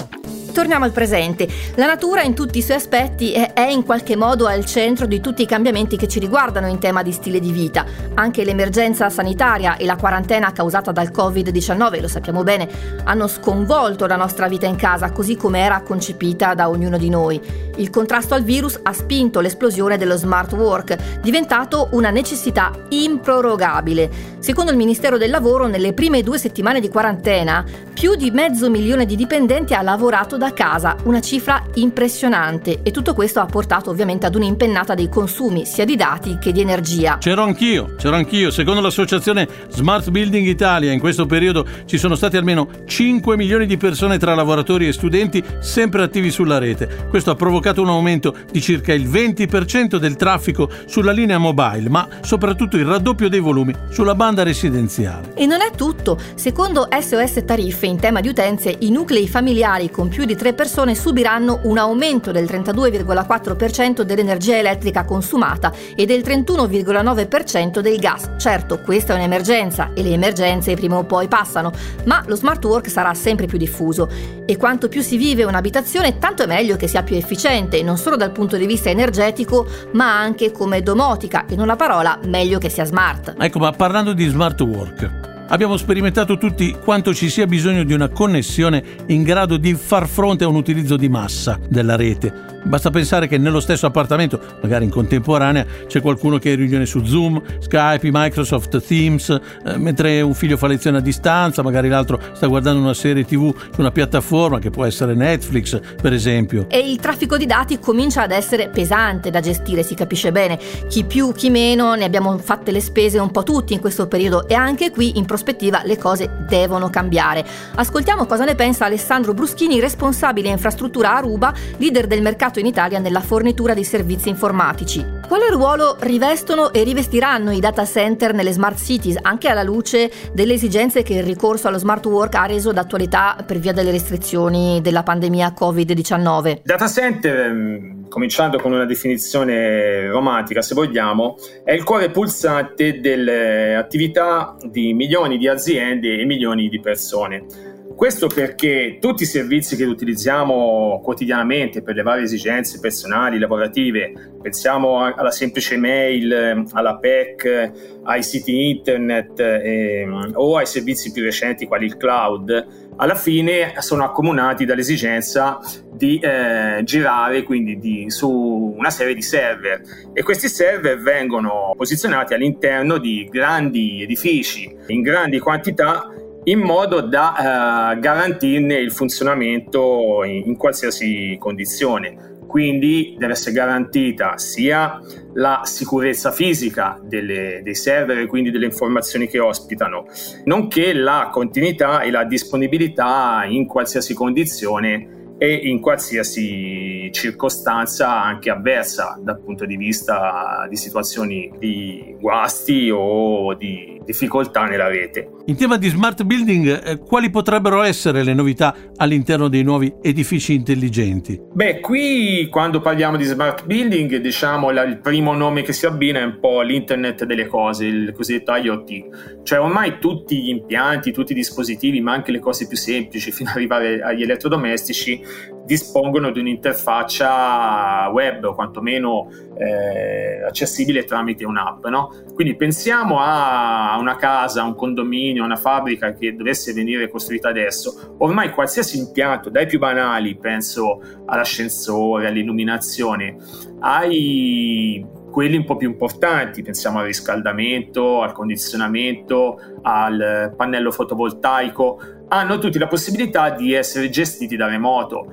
Torniamo 0.57 0.87
al 0.87 0.91
presente. 0.91 1.47
La 1.75 1.85
natura 1.85 2.23
in 2.23 2.33
tutti 2.33 2.57
i 2.57 2.63
suoi 2.63 2.79
aspetti 2.79 3.33
è, 3.33 3.69
in 3.69 3.85
qualche 3.85 4.17
modo 4.17 4.47
al 4.47 4.65
centro 4.65 5.05
di 5.05 5.21
tutti 5.21 5.43
i 5.43 5.47
cambiamenti 5.47 5.99
che 5.99 6.09
ci 6.09 6.19
riguardano 6.19 6.67
in 6.67 6.79
tema 6.79 7.03
di 7.03 7.13
stile 7.13 7.41
di 7.41 7.53
vita. 7.53 7.85
Anche 8.15 8.43
l'emergenza 8.43 9.11
sanitaria 9.11 9.77
e 9.77 9.85
la 9.85 9.97
quarantena 9.97 10.53
causata 10.53 10.93
dal 10.93 11.11
Covid-19, 11.15 12.01
lo 12.01 12.09
sappiamo 12.09 12.43
bene, 12.43 12.71
hanno 13.05 13.27
sconvolto 13.27 14.07
la 14.07 14.17
nostra 14.17 14.49
vita 14.49 14.65
in 14.65 14.77
casa 14.77 15.13
così 15.13 15.37
come 15.37 15.61
era 15.61 15.83
concepita 15.83 16.55
da 16.55 16.71
ognuno 16.71 16.97
di 16.97 17.11
noi. 17.11 17.39
Il 17.77 17.91
contrasto 17.91 18.33
al 18.33 18.43
virus 18.43 18.81
ha 18.83 18.95
spinto 18.95 19.41
l'esplosione 19.41 19.99
dello 19.99 20.17
smart 20.17 20.53
work, 20.55 21.21
diventato 21.21 21.89
una 21.91 22.09
necessità 22.09 22.73
improrogabile. 22.89 24.37
Secondo 24.39 24.71
il 24.71 24.79
Ministero 24.79 25.19
del 25.19 25.29
Lavoro, 25.29 25.67
nelle 25.67 25.93
prime 25.93 26.23
due 26.23 26.39
settimane 26.39 26.81
di 26.81 26.89
quarantena, 26.89 27.63
più 27.93 28.15
di 28.15 28.31
mezzo 28.31 28.71
milione 28.71 29.05
di 29.05 29.17
dipendenti 29.17 29.75
ha 29.75 29.83
lavorato 29.83 30.39
da 30.39 30.46
da 30.47 30.53
casa, 30.53 30.97
una 31.05 31.21
cifra 31.21 31.65
impressionante 31.75 32.81
e 32.85 32.93
tutto 32.93 33.15
questo 33.15 33.41
ha 33.41 33.47
portato 33.47 33.91
ovviamente 33.91 34.27
ad 34.27 34.35
un'impennata 34.37 34.95
dei 34.95 35.09
consumi 35.09 35.67
sia 35.67 35.85
di 35.85 35.97
dati 35.97 36.39
che 36.39 36.53
di 36.53 36.61
energia. 36.61 37.19
C'ero 37.19 37.43
anch'io, 37.43 37.95
c'ero 37.97 38.15
anch'io. 38.15 38.53
Secondo 38.53 38.81
l'associazione 38.81 39.49
Smart 39.71 40.11
Building 40.11 40.47
Italia 40.47 40.93
in 40.93 41.01
questo 41.01 41.27
periodo 41.27 41.67
ci 41.87 41.99
sono 41.99 42.15
stati 42.15 42.37
almeno 42.37 42.69
5 42.85 43.37
milioni 43.37 43.67
di 43.67 43.77
persone 43.77 44.19
tra 44.19 44.35
lavoratori 44.35 44.87
e 44.87 44.93
studenti 44.93 45.43
sempre 45.59 46.03
attivi 46.03 46.31
sulla 46.31 46.59
rete. 46.59 47.07
Questo 47.09 47.33
ha 47.33 47.35
provocato 47.35 47.83
un 47.83 47.89
aumento 47.89 48.37
di 48.51 48.61
circa 48.61 48.93
il 48.93 49.09
20% 49.09 49.97
del 49.97 50.15
traffico 50.15 50.71
sulla 50.87 51.13
linea 51.13 51.39
mobile, 51.39 51.89
ma 51.89 52.07
soprattutto 52.21 52.77
il 52.77 52.85
raddoppio 52.85 53.29
dei 53.29 53.41
volumi 53.41 53.75
sulla 53.91 54.15
banda 54.15 54.45
residenziale. 54.45 55.33
E 55.35 55.47
non 55.47 55.61
è 55.61 55.71
tutto. 55.75 56.19
Secondo 56.37 56.89
SOS 56.97 57.43
Tariffe 57.45 57.87
in 57.87 57.99
tema 57.99 58.21
di 58.21 58.29
utenze, 58.29 58.77
i 58.81 58.91
nuclei 58.91 59.27
familiari 59.27 59.91
con 59.91 60.09
più 60.09 60.25
di 60.25 60.36
tre 60.37 60.53
persone 60.53 60.95
subiranno 60.95 61.61
un 61.65 61.79
aumento 61.79 62.31
del 62.31 62.45
32,4% 62.45 64.03
dell'energia 64.03 64.57
elettrica 64.57 65.05
consumata 65.05 65.73
e 65.95 66.07
del 66.07 66.21
31,9% 66.21 67.81
del 67.81 67.99
gas. 67.99 68.31
Certo, 68.37 68.81
questa 68.81 69.15
è 69.15 69.17
un'emergenza 69.17 69.91
e 69.95 70.03
le 70.03 70.11
emergenze 70.11 70.75
prima 70.75 70.97
o 70.97 71.05
poi 71.05 71.27
passano, 71.27 71.73
ma 72.05 72.23
lo 72.27 72.37
smart 72.37 72.65
work 72.65 72.89
sarà 72.89 73.13
sempre 73.15 73.47
più 73.47 73.59
diffuso 73.59 74.09
e 74.45 74.57
quanto 74.57 74.89
più 74.89 75.03
si 75.03 75.17
vive 75.17 75.45
un'abitazione 75.45 76.19
tanto 76.19 76.45
è 76.45 76.47
meglio 76.47 76.77
che 76.77 76.87
sia 76.87 77.03
più 77.03 77.17
efficiente, 77.17 77.83
non 77.83 77.97
solo 77.97 78.17
dal 78.17 78.31
punto 78.31 78.57
di 78.57 78.67
vista 78.67 78.91
energetico, 78.91 79.67
ma 79.93 80.19
anche 80.19 80.53
come 80.53 80.83
domotica, 80.83 81.45
in 81.49 81.61
una 81.61 81.77
parola 81.77 82.19
meglio 82.25 82.59
che 82.59 82.69
sia 82.69 82.85
smart. 82.85 83.35
Ecco, 83.39 83.59
ma 83.59 83.73
parlando 83.73 84.13
di 84.13 84.27
smart 84.29 84.61
work, 84.61 85.26
Abbiamo 85.49 85.77
sperimentato 85.77 86.39
tutti 86.39 86.73
quanto 86.73 87.15
ci 87.15 87.29
sia 87.29 87.47
bisogno 87.47 87.85
di 87.85 87.93
una 87.93 88.09
connessione 88.09 88.83
in 89.07 89.23
grado 89.23 89.57
di 89.57 89.75
far 89.75 90.09
fronte 90.09 90.43
a 90.43 90.49
un 90.49 90.57
utilizzo 90.57 90.97
di 90.97 91.09
massa 91.09 91.59
della 91.69 91.95
rete 91.95 92.56
Basta 92.67 92.91
pensare 92.91 93.29
che 93.29 93.39
nello 93.39 93.61
stesso 93.61 93.87
appartamento, 93.87 94.41
magari 94.61 94.85
in 94.85 94.91
contemporanea, 94.91 95.65
c'è 95.87 96.01
qualcuno 96.01 96.39
che 96.39 96.49
è 96.49 96.53
in 96.53 96.59
riunione 96.59 96.85
su 96.85 97.05
Zoom, 97.05 97.41
Skype, 97.61 98.09
Microsoft 98.11 98.85
Teams, 98.85 99.31
eh, 99.31 99.77
mentre 99.77 100.21
un 100.21 100.35
figlio 100.35 100.57
fa 100.57 100.67
lezione 100.67 100.99
a 100.99 101.01
distanza, 101.01 101.63
magari 101.63 101.89
l'altro 101.89 102.21
sta 102.33 102.49
guardando 102.49 102.81
una 102.81 102.93
serie 102.93 103.25
TV 103.25 103.55
su 103.73 103.81
una 103.81 103.93
piattaforma 103.93 104.59
che 104.59 104.71
può 104.71 104.85
essere 104.85 105.15
Netflix, 105.15 105.81
per 106.03 106.13
esempio. 106.13 106.67
E 106.69 106.79
il 106.79 106.99
traffico 106.99 107.37
di 107.37 107.47
dati 107.47 107.79
comincia 107.79 108.23
ad 108.23 108.33
essere 108.33 108.69
pesante 108.69 109.31
da 109.31 109.39
gestire, 109.39 109.85
si 109.85 109.95
capisce 109.95 110.33
bene. 110.33 110.59
Chi 110.89 111.05
più, 111.05 111.33
chi 111.33 111.51
meno, 111.51 111.95
ne 111.95 112.05
abbiamo 112.05 112.37
fatte 112.39 112.73
le 112.73 112.81
spese 112.81 113.21
un 113.21 113.31
po' 113.31 113.45
tutti 113.45 113.75
in 113.75 113.81
questo 113.81 114.09
periodo 114.09 114.49
e 114.49 114.55
anche 114.55 114.91
qui 114.91 115.19
in 115.19 115.25
prospettiva 115.25 115.83
le 115.85 115.99
cose 115.99 116.45
devono 116.49 116.91
cambiare. 116.91 117.45
Ascoltiamo 117.77 118.27
cosa 118.27 118.45
ne 118.45 118.57
pensa 118.57 118.87
Alessandro 118.87 119.35
Bruschini, 119.35 119.79
responsabile 119.79 120.49
infrastruttura 120.49 121.15
Aruba, 121.15 121.55
leader 121.77 122.09
del 122.09 122.23
mercato 122.23 122.56
in 122.59 122.67
Italia 122.67 122.99
nella 122.99 123.21
fornitura 123.21 123.75
di 123.75 123.85
servizi 123.85 124.29
informatici. 124.29 125.05
Quale 125.27 125.51
ruolo 125.51 125.97
rivestono 126.01 126.73
e 126.73 126.85
rivestiranno 126.85 127.51
i 127.51 127.61
data 127.61 127.85
center 127.85 128.33
nelle 128.33 128.53
smart 128.53 128.79
cities, 128.79 129.17
anche 129.21 129.49
alla 129.49 129.63
luce 129.63 130.11
delle 130.33 130.55
esigenze 130.55 131.03
che 131.03 131.15
il 131.15 131.25
ricorso 131.25 131.69
allo 131.69 131.79
smart 131.79 132.07
work 132.07 132.35
ha 132.37 132.47
reso 132.47 132.73
d'attualità 132.73 133.37
per 133.45 133.59
via 133.59 133.73
delle 133.73 133.91
restrizioni 133.91 134.81
della 134.81 135.03
pandemia 135.03 135.55
Covid-19? 135.59 136.61
Data 136.63 136.87
center, 136.87 137.39
ehm, 137.41 138.09
cominciando 138.09 138.59
con 138.59 138.73
una 138.73 138.85
definizione 138.85 140.09
romantica, 140.09 140.63
se 140.63 140.75
vogliamo, 140.75 141.37
è 141.65 141.73
il 141.73 141.83
cuore 141.83 142.11
pulsante 142.11 143.01
delle 143.01 143.75
attività 143.75 144.57
di 144.63 144.95
milioni 144.95 145.39
di 145.39 145.49
aziende 145.49 146.19
e 146.19 146.25
milioni 146.25 146.69
di 146.69 146.81
persone 146.81 147.66
questo 147.97 148.27
perché 148.27 148.99
tutti 149.01 149.23
i 149.23 149.27
servizi 149.27 149.75
che 149.75 149.85
utilizziamo 149.85 151.01
quotidianamente 151.03 151.81
per 151.81 151.95
le 151.95 152.03
varie 152.03 152.25
esigenze 152.25 152.79
personali, 152.79 153.39
lavorative, 153.39 154.37
pensiamo 154.43 155.03
alla 155.03 155.31
semplice 155.31 155.79
mail, 155.79 156.67
alla 156.73 156.99
PEC, 156.99 157.73
ai 158.03 158.23
siti 158.23 158.69
internet 158.69 159.41
eh, 159.41 160.07
o 160.35 160.59
ai 160.59 160.67
servizi 160.67 161.11
più 161.11 161.23
recenti 161.23 161.65
quali 161.65 161.87
il 161.87 161.97
cloud, 161.97 162.67
alla 162.97 163.15
fine 163.15 163.73
sono 163.79 164.05
accomunati 164.05 164.67
dall'esigenza 164.67 165.59
di 165.91 166.19
eh, 166.19 166.83
girare 166.85 167.45
quindi 167.45 167.79
di, 167.79 168.11
su 168.11 168.31
una 168.77 168.91
serie 168.91 169.15
di 169.15 169.23
server. 169.23 169.81
E 170.13 170.23
questi 170.23 170.49
server 170.49 171.01
vengono 171.01 171.73
posizionati 171.75 172.35
all'interno 172.35 172.99
di 172.99 173.27
grandi 173.31 174.03
edifici 174.03 174.71
in 174.89 175.01
grandi 175.01 175.39
quantità 175.39 176.11
in 176.49 176.61
modo 176.61 177.01
da 177.01 177.93
eh, 177.93 177.99
garantirne 177.99 178.75
il 178.75 178.93
funzionamento 178.93 180.23
in, 180.25 180.43
in 180.47 180.57
qualsiasi 180.57 181.37
condizione. 181.39 182.35
Quindi 182.47 183.17
deve 183.19 183.33
essere 183.33 183.55
garantita 183.55 184.39
sia 184.39 185.01
la 185.35 185.63
sicurezza 185.65 186.31
fisica 186.31 186.99
delle, 187.03 187.61
dei 187.63 187.75
server 187.75 188.19
e 188.19 188.27
quindi 188.27 188.51
delle 188.51 188.67
informazioni 188.67 189.27
che 189.27 189.41
ospitano, 189.41 190.07
nonché 190.45 190.95
la 190.95 191.29
continuità 191.33 192.01
e 192.03 192.11
la 192.11 192.25
disponibilità 192.25 193.45
in 193.47 193.67
qualsiasi 193.67 194.15
condizione 194.15 195.35
e 195.39 195.53
in 195.53 195.81
qualsiasi 195.81 197.11
circostanza 197.13 198.23
anche 198.23 198.49
avversa 198.49 199.19
dal 199.21 199.41
punto 199.41 199.67
di 199.67 199.77
vista 199.77 200.67
di 200.69 200.77
situazioni 200.77 201.53
di 201.59 202.17
guasti 202.19 202.91
o 202.91 203.53
di 203.55 203.96
difficoltà 204.07 204.65
nella 204.65 204.89
rete. 204.89 205.29
In 205.47 205.57
tema 205.57 205.77
di 205.77 205.89
smart 205.89 206.23
building, 206.23 206.83
eh, 206.85 206.99
quali 206.99 207.29
potrebbero 207.29 207.83
essere 207.83 208.23
le 208.23 208.33
novità 208.33 208.75
all'interno 208.97 209.49
dei 209.49 209.63
nuovi 209.63 209.93
edifici 210.01 210.55
intelligenti? 210.55 211.39
Beh, 211.53 211.81
qui 211.81 212.49
quando 212.51 212.81
parliamo 212.81 213.17
di 213.17 213.25
smart 213.25 213.67
building, 213.67 214.17
diciamo 214.17 214.71
la, 214.71 214.85
il 214.85 215.01
primo 215.01 215.35
nome 215.35 215.63
che 215.63 215.73
si 215.73 215.85
abbina 215.85 216.21
è 216.21 216.25
un 216.25 216.39
po' 216.41 216.63
l'internet 216.63 217.25
delle 217.25 217.47
cose, 217.47 217.85
il 217.85 218.13
cosiddetto 218.15 218.55
IoT. 218.55 219.43
Cioè 219.43 219.61
ormai 219.61 219.99
tutti 219.99 220.41
gli 220.41 220.49
impianti, 220.49 221.13
tutti 221.13 221.33
i 221.33 221.35
dispositivi, 221.35 222.01
ma 222.01 222.13
anche 222.13 222.31
le 222.31 222.39
cose 222.39 222.67
più 222.67 222.77
semplici 222.77 223.31
fino 223.33 223.51
ad 223.51 223.57
arrivare 223.57 224.01
agli 224.01 224.23
elettrodomestici 224.23 225.21
dispongono 225.67 226.31
di 226.31 226.39
un'interfaccia 226.39 228.09
web 228.13 228.45
o 228.45 228.55
quantomeno 228.55 229.29
eh, 229.59 230.45
accessibile 230.47 231.05
tramite 231.05 231.45
un'app. 231.45 231.85
No? 231.87 232.11
Quindi 232.35 232.55
pensiamo 232.55 233.19
a 233.19 233.97
una 233.99 234.17
casa, 234.17 234.63
un 234.63 234.77
condominio, 234.77 235.45
una 235.45 235.57
fabbrica 235.57 236.13
che 236.15 236.35
dovesse 236.35 236.73
venire 236.73 237.11
costruita 237.11 237.49
adesso. 237.49 238.15
Ormai 238.19 238.51
qualsiasi 238.51 238.99
impianto, 238.99 239.51
dai 239.51 239.67
più 239.67 239.79
banali, 239.79 240.37
penso 240.37 241.01
all'ascensore, 241.27 242.29
all'illuminazione, 242.29 243.37
ai 243.81 245.05
quelli 245.37 245.59
un 245.59 245.65
po' 245.67 245.77
più 245.77 245.91
importanti, 245.91 246.63
pensiamo 246.63 247.01
al 247.01 247.05
riscaldamento, 247.05 248.23
al 248.23 248.33
condizionamento, 248.33 249.61
al 249.83 250.55
pannello 250.57 250.91
fotovoltaico, 250.91 252.01
hanno 252.29 252.59
tutti 252.59 252.79
la 252.79 252.87
possibilità 252.87 253.51
di 253.51 253.73
essere 253.73 254.11
gestiti 254.11 254.57
da 254.57 254.67
remoto. 254.67 255.31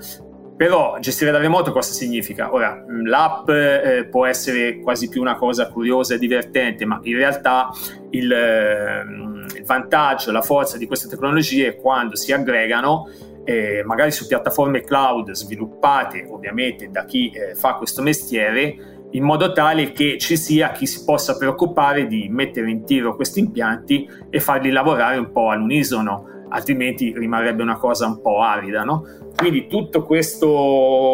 Però 0.55 0.97
gestire 0.99 1.31
da 1.31 1.39
remoto 1.39 1.71
cosa 1.71 1.91
significa? 1.91 2.53
Ora, 2.53 2.85
l'app 3.03 3.49
eh, 3.49 4.07
può 4.09 4.25
essere 4.25 4.79
quasi 4.79 5.09
più 5.09 5.19
una 5.19 5.35
cosa 5.35 5.67
curiosa 5.69 6.13
e 6.13 6.19
divertente, 6.19 6.85
ma 6.85 6.99
in 7.03 7.15
realtà 7.15 7.69
il, 8.11 8.31
eh, 8.31 9.01
il 9.57 9.65
vantaggio, 9.65 10.31
la 10.31 10.43
forza 10.43 10.77
di 10.77 10.85
queste 10.85 11.07
tecnologie 11.07 11.69
è 11.69 11.75
quando 11.75 12.15
si 12.15 12.31
aggregano 12.31 13.09
eh, 13.43 13.83
magari 13.83 14.11
su 14.11 14.27
piattaforme 14.27 14.81
cloud 14.81 15.31
sviluppate 15.31 16.25
ovviamente 16.29 16.89
da 16.89 17.03
chi 17.05 17.29
eh, 17.29 17.55
fa 17.55 17.73
questo 17.73 18.01
mestiere 18.01 19.07
in 19.11 19.23
modo 19.23 19.51
tale 19.51 19.91
che 19.91 20.17
ci 20.17 20.37
sia 20.37 20.71
chi 20.71 20.87
si 20.87 21.03
possa 21.03 21.37
preoccupare 21.37 22.07
di 22.07 22.29
mettere 22.29 22.71
in 22.71 22.83
tiro 22.83 23.15
questi 23.15 23.39
impianti 23.39 24.09
e 24.29 24.39
farli 24.39 24.71
lavorare 24.71 25.17
un 25.17 25.31
po' 25.31 25.49
all'unisono 25.49 26.32
altrimenti 26.53 27.13
rimarrebbe 27.15 27.63
una 27.63 27.77
cosa 27.77 28.05
un 28.05 28.21
po' 28.21 28.41
arida, 28.41 28.83
no? 28.83 29.05
Quindi 29.35 29.67
tutto 29.67 30.03
questo 30.03 30.47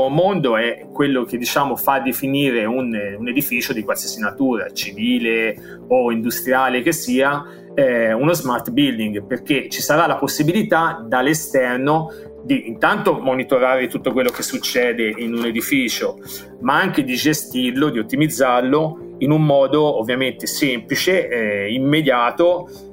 mondo 0.09 0.57
è 0.57 0.87
quello 0.91 1.23
che 1.23 1.37
diciamo 1.37 1.77
fa 1.77 1.99
definire 1.99 2.65
un, 2.65 2.93
un 3.17 3.27
edificio 3.27 3.71
di 3.71 3.83
qualsiasi 3.83 4.19
natura, 4.19 4.69
civile 4.71 5.55
o 5.87 6.11
industriale 6.11 6.81
che 6.81 6.91
sia, 6.91 7.43
eh, 7.73 8.11
uno 8.11 8.33
smart 8.33 8.71
building, 8.71 9.25
perché 9.25 9.69
ci 9.69 9.81
sarà 9.81 10.05
la 10.05 10.17
possibilità 10.17 11.03
dall'esterno 11.07 12.11
di 12.43 12.67
intanto 12.67 13.19
monitorare 13.19 13.87
tutto 13.87 14.11
quello 14.11 14.29
che 14.29 14.43
succede 14.43 15.13
in 15.17 15.33
un 15.33 15.45
edificio, 15.45 16.19
ma 16.61 16.79
anche 16.79 17.03
di 17.03 17.15
gestirlo, 17.15 17.89
di 17.89 17.99
ottimizzarlo 17.99 19.15
in 19.19 19.31
un 19.31 19.43
modo 19.45 19.97
ovviamente 19.97 20.45
semplice, 20.45 21.29
eh, 21.29 21.73
immediato 21.73 22.88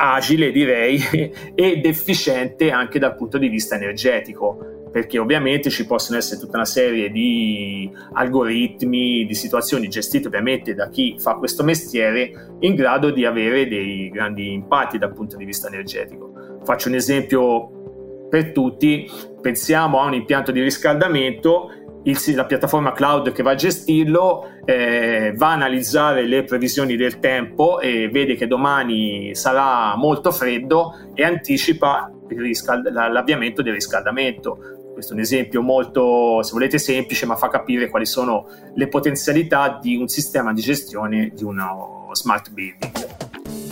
agile 0.00 0.50
direi 0.50 0.98
ed 1.54 1.84
efficiente 1.84 2.70
anche 2.70 2.98
dal 2.98 3.14
punto 3.14 3.36
di 3.36 3.48
vista 3.48 3.76
energetico 3.76 4.78
perché 4.90 5.18
ovviamente 5.18 5.70
ci 5.70 5.86
possono 5.86 6.18
essere 6.18 6.40
tutta 6.40 6.56
una 6.56 6.66
serie 6.66 7.10
di 7.10 7.88
algoritmi, 8.14 9.24
di 9.24 9.34
situazioni 9.34 9.88
gestite 9.88 10.26
ovviamente 10.26 10.74
da 10.74 10.88
chi 10.88 11.14
fa 11.16 11.36
questo 11.36 11.62
mestiere 11.62 12.56
in 12.60 12.74
grado 12.74 13.10
di 13.10 13.24
avere 13.24 13.68
dei 13.68 14.08
grandi 14.10 14.52
impatti 14.52 14.98
dal 14.98 15.12
punto 15.12 15.36
di 15.36 15.44
vista 15.44 15.68
energetico. 15.68 16.58
Faccio 16.64 16.88
un 16.88 16.94
esempio 16.94 18.26
per 18.28 18.52
tutti, 18.52 19.08
pensiamo 19.40 20.00
a 20.00 20.06
un 20.06 20.14
impianto 20.14 20.50
di 20.50 20.60
riscaldamento 20.60 21.79
il, 22.04 22.18
la 22.34 22.46
piattaforma 22.46 22.92
cloud 22.92 23.32
che 23.32 23.42
va 23.42 23.52
a 23.52 23.54
gestirlo 23.54 24.60
eh, 24.64 25.32
va 25.36 25.48
a 25.48 25.52
analizzare 25.52 26.26
le 26.26 26.44
previsioni 26.44 26.96
del 26.96 27.18
tempo 27.18 27.80
e 27.80 28.08
vede 28.08 28.36
che 28.36 28.46
domani 28.46 29.34
sarà 29.34 29.94
molto 29.96 30.30
freddo 30.30 30.94
e 31.14 31.24
anticipa 31.24 32.10
riscald- 32.28 32.90
l'avviamento 32.90 33.62
del 33.62 33.74
riscaldamento. 33.74 34.78
Questo 34.92 35.12
è 35.12 35.14
un 35.16 35.22
esempio 35.22 35.62
molto, 35.62 36.42
se 36.42 36.52
volete, 36.52 36.78
semplice, 36.78 37.24
ma 37.24 37.36
fa 37.36 37.48
capire 37.48 37.88
quali 37.88 38.06
sono 38.06 38.46
le 38.74 38.88
potenzialità 38.88 39.78
di 39.80 39.96
un 39.96 40.08
sistema 40.08 40.52
di 40.52 40.60
gestione 40.60 41.32
di 41.34 41.44
uno 41.44 42.10
smart 42.12 42.50
building. 42.50 43.29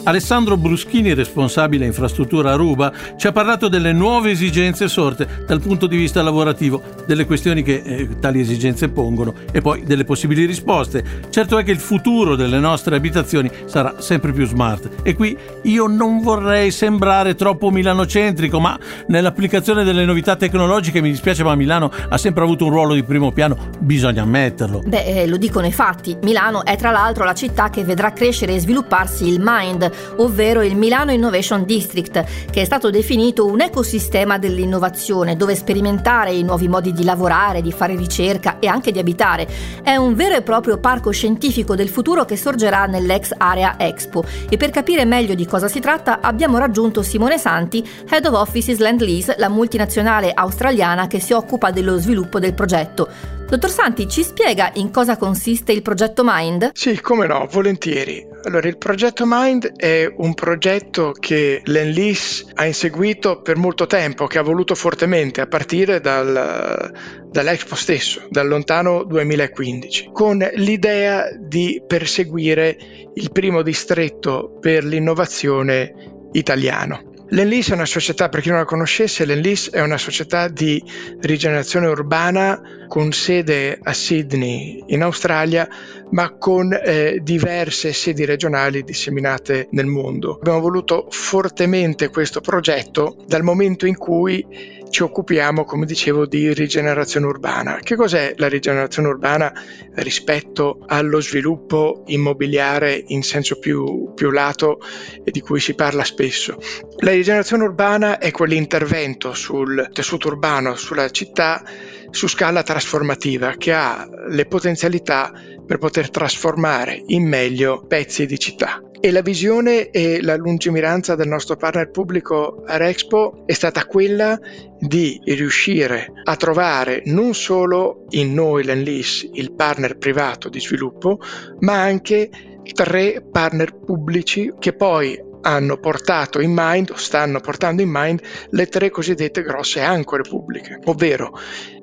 Alessandro 0.09 0.57
Bruschini, 0.57 1.13
responsabile 1.13 1.85
infrastruttura 1.85 2.53
Aruba, 2.53 2.91
ci 3.19 3.27
ha 3.27 3.33
parlato 3.33 3.69
delle 3.69 3.93
nuove 3.93 4.31
esigenze 4.31 4.89
sorte 4.89 5.45
dal 5.47 5.61
punto 5.61 5.87
di 5.87 5.99
vista 5.99 6.23
lavorativo, 6.23 6.83
delle 7.07 7.27
questioni 7.27 7.63
che 7.63 7.83
eh, 7.85 8.19
tali 8.19 8.41
esigenze 8.41 8.89
pongono 8.89 9.35
e 9.53 9.61
poi 9.61 9.83
delle 9.85 10.05
possibili 10.05 10.47
risposte. 10.47 11.05
Certo 11.29 11.59
è 11.59 11.63
che 11.63 11.73
il 11.73 11.79
futuro 11.79 12.37
delle 12.37 12.59
nostre 12.59 12.97
abitazioni 12.97 13.51
sarà 13.67 13.97
sempre 14.01 14.33
più 14.33 14.47
smart 14.47 14.89
e 15.03 15.15
qui 15.15 15.37
io 15.65 15.87
non 15.87 16.23
vorrei 16.23 16.71
sembrare 16.71 17.35
troppo 17.35 17.71
milanocentrico, 17.71 18.59
ma 18.61 18.79
nell'applicazione 19.09 19.85
delle 19.85 20.07
novità 20.07 20.37
tecnologiche 20.37 21.03
mi 21.03 21.11
dispiace 21.11 21.45
ma 21.45 21.55
Milano 21.55 21.93
ha 22.09 22.17
sempre 22.17 22.45
avuto 22.45 22.65
un 22.65 22.71
ruolo 22.71 22.95
di 22.95 23.03
primo 23.03 23.31
piano, 23.31 23.59
bisogna 23.79 24.23
ammetterlo. 24.23 24.85
Beh, 24.87 25.05
eh, 25.05 25.27
lo 25.27 25.37
dicono 25.37 25.67
i 25.67 25.73
fatti. 25.73 26.17
Milano 26.23 26.65
è 26.65 26.79
tra 26.79 26.93
l'altro 26.93 27.25
la 27.25 27.35
città 27.35 27.69
che 27.69 27.85
vedrà 27.85 28.15
crescere 28.15 28.55
e 28.55 28.59
svilupparsi 28.59 29.29
il 29.29 29.43
Mind, 29.45 29.97
ovvero 30.17 30.63
il 30.63 30.77
Milano 30.77 31.13
Innovation 31.13 31.65
District, 31.65 32.25
che 32.51 32.63
è 32.63 32.65
stato 32.65 32.91
definito 32.91 33.47
un 33.47 33.61
ecosistema 33.61 34.39
dell'innovazione 34.39 35.37
dove 35.37 35.55
sperimentare 35.55 36.33
i 36.33 36.43
nuovi 36.43 36.69
modi 36.69 36.93
di 36.93 37.05
lavorare, 37.05 37.63
di 37.63 37.73
fare 37.73 37.97
ricerca 37.97 38.59
e 38.59 38.67
anche 38.67 38.93
di 38.93 38.99
abitare. 38.99 39.49
È 39.83 39.97
un 39.97 40.15
vero 40.15 40.37
e 40.37 40.43
proprio 40.43 40.79
parco 40.79 41.11
scientifico 41.11 41.75
del 41.75 41.89
futuro 41.89 42.25
che 42.25 42.37
sorgerà 42.37 42.87
nell'ex 42.87 43.33
Area 43.37 43.77
Expo 43.79 44.25
e 44.49 44.57
per 44.57 44.71
capire 44.71 45.05
meglio 45.05 45.35
di 45.35 45.47
cosa 45.47 45.69
si 45.69 45.81
tratta 45.81 46.21
abbiamo 46.21 46.59
raggiunto 46.59 47.03
Simone 47.03 47.39
Santi, 47.39 47.87
Head 48.09 48.27
of 48.27 48.35
Offices 48.35 48.79
Land 48.79 49.01
Lease, 49.01 49.35
la 49.39 49.49
multinazionale 49.49 50.33
australiana 50.33 51.07
che 51.07 51.21
si 51.21 51.33
occupa 51.33 51.71
dello 51.71 51.99
sviluppo 51.99 52.39
del 52.39 52.55
progetto. 52.55 53.37
Dottor 53.49 53.71
Santi, 53.71 54.07
ci 54.09 54.23
spiega 54.23 54.73
in 54.75 54.91
cosa 54.91 55.17
consiste 55.17 55.73
il 55.73 55.81
progetto 55.81 56.23
Mind? 56.23 56.73
Sì, 56.75 57.01
come 57.01 57.27
no, 57.27 57.49
volentieri. 57.51 58.28
Allora, 58.45 58.69
il 58.69 58.79
progetto 58.79 59.25
Mind 59.27 59.73
è 59.77 60.11
un 60.17 60.33
progetto 60.33 61.13
che 61.13 61.61
l'Enlis 61.65 62.47
ha 62.55 62.67
inseguito 62.67 63.43
per 63.43 63.57
molto 63.57 63.87
tempo, 63.87 64.27
che 64.27 64.39
ha 64.39 64.43
voluto 64.43 64.75
fortemente 64.75 65.41
a 65.41 65.47
partire 65.47 66.01
dal, 66.01 66.93
dall'Expo 67.31 67.75
stesso, 67.75 68.27
dal 68.31 68.47
lontano 68.47 69.03
2015, 69.03 70.11
con 70.13 70.49
l'idea 70.55 71.31
di 71.37 71.83
perseguire 71.85 72.77
il 73.15 73.33
primo 73.33 73.63
distretto 73.63 74.57
per 74.61 74.85
l'innovazione 74.85 75.93
italiano. 76.33 77.09
L'Enlis 77.31 77.71
è 77.71 77.75
una 77.75 77.85
società, 77.85 78.31
per 78.31 78.41
chi 78.41 78.49
non 78.49 78.59
la 78.59 78.65
conoscesse, 78.65 79.27
l'Enlis 79.27 79.71
è 79.71 79.83
una 79.83 79.99
società 79.99 80.49
di 80.49 80.83
rigenerazione 81.21 81.87
urbana 81.87 82.87
con 82.89 83.13
sede 83.13 83.79
a 83.83 83.93
Sydney 83.93 84.83
in 84.87 85.03
Australia, 85.03 85.69
ma 86.11 86.31
con 86.37 86.73
eh, 86.73 87.21
diverse 87.23 87.93
sedi 87.93 88.25
regionali 88.25 88.83
disseminate 88.83 89.69
nel 89.73 89.87
mondo. 89.87 90.39
Abbiamo 90.41 90.61
voluto 90.61 91.07
fortemente 91.11 92.09
questo 92.09 92.41
progetto 92.41 93.17
dal 93.27 93.43
momento 93.43 93.87
in 93.87 93.97
cui 93.97 94.45
ci 94.91 95.03
occupiamo, 95.03 95.65
come 95.65 95.87
dicevo, 95.87 96.27
di 96.27 96.53
rigenerazione 96.53 97.27
urbana. 97.27 97.79
Che 97.83 97.97
cos'è 97.97 98.35
la 98.37 98.49
rigenerazione 98.49 99.09
urbana 99.09 99.53
rispetto 99.95 100.85
allo 100.87 101.21
sviluppo 101.21 102.05
immobiliare 102.07 103.03
in 103.09 103.23
senso 103.23 103.59
più, 103.59 104.13
più 104.15 104.31
lato 104.31 104.81
e 105.25 105.31
di 105.31 105.41
cui 105.41 105.61
si 105.61 105.75
parla 105.75 106.05
spesso? 106.05 106.59
La 106.99 107.13
rigenerazione 107.13 107.65
urbana 107.65 108.19
è 108.19 108.31
quell'intervento 108.31 109.35
sul 109.35 109.89
tessuto 109.93 110.29
urbano, 110.29 110.75
sulla 110.77 111.11
città, 111.11 111.63
su 112.11 112.27
scala 112.27 112.63
trasformativa 112.63 113.55
che 113.57 113.73
ha 113.73 114.09
le 114.29 114.47
potenzialità 114.47 115.33
per 115.67 115.79
poter 115.79 116.11
trasformare 116.11 117.03
in 117.07 117.29
meglio 117.29 117.85
pezzi 117.87 118.25
di 118.25 118.39
città. 118.39 118.83
E 119.01 119.13
la 119.13 119.21
visione 119.23 119.91
e 119.91 120.21
la 120.23 120.37
lungimiranza 120.37 121.15
del 121.15 121.29
nostro 121.29 121.57
partner 121.57 121.91
pubblico 121.91 122.65
Arexpo 122.67 123.45
è 123.47 123.53
stata 123.53 123.87
quella 123.87 124.39
di 124.79 125.21
riuscire 125.25 126.13
a 126.25 126.35
trovare 126.35 127.03
non 127.07 127.33
solo 127.33 128.07
in 128.11 128.35
noi 128.35 128.65
l'Enlis 128.65 129.29
il 129.35 129.53
partner 129.53 129.99
privato 129.99 130.49
di 130.49 130.61
sviluppo, 130.61 131.21
ma 131.61 131.81
anche 131.81 132.29
tre 132.75 133.25
partner 133.31 133.79
pubblici 133.79 134.53
che 134.59 134.73
poi 134.73 135.27
hanno 135.43 135.79
portato 135.79 136.41
in 136.41 136.53
mind 136.55 136.91
o 136.91 136.97
stanno 136.97 137.41
portando 137.41 137.83
in 137.83 137.91
mind 137.91 138.21
le 138.51 138.67
tre 138.67 138.91
cosiddette 138.91 139.43
grosse 139.43 139.81
ancore 139.81 140.23
pubbliche, 140.23 140.81
ovvero 140.85 141.39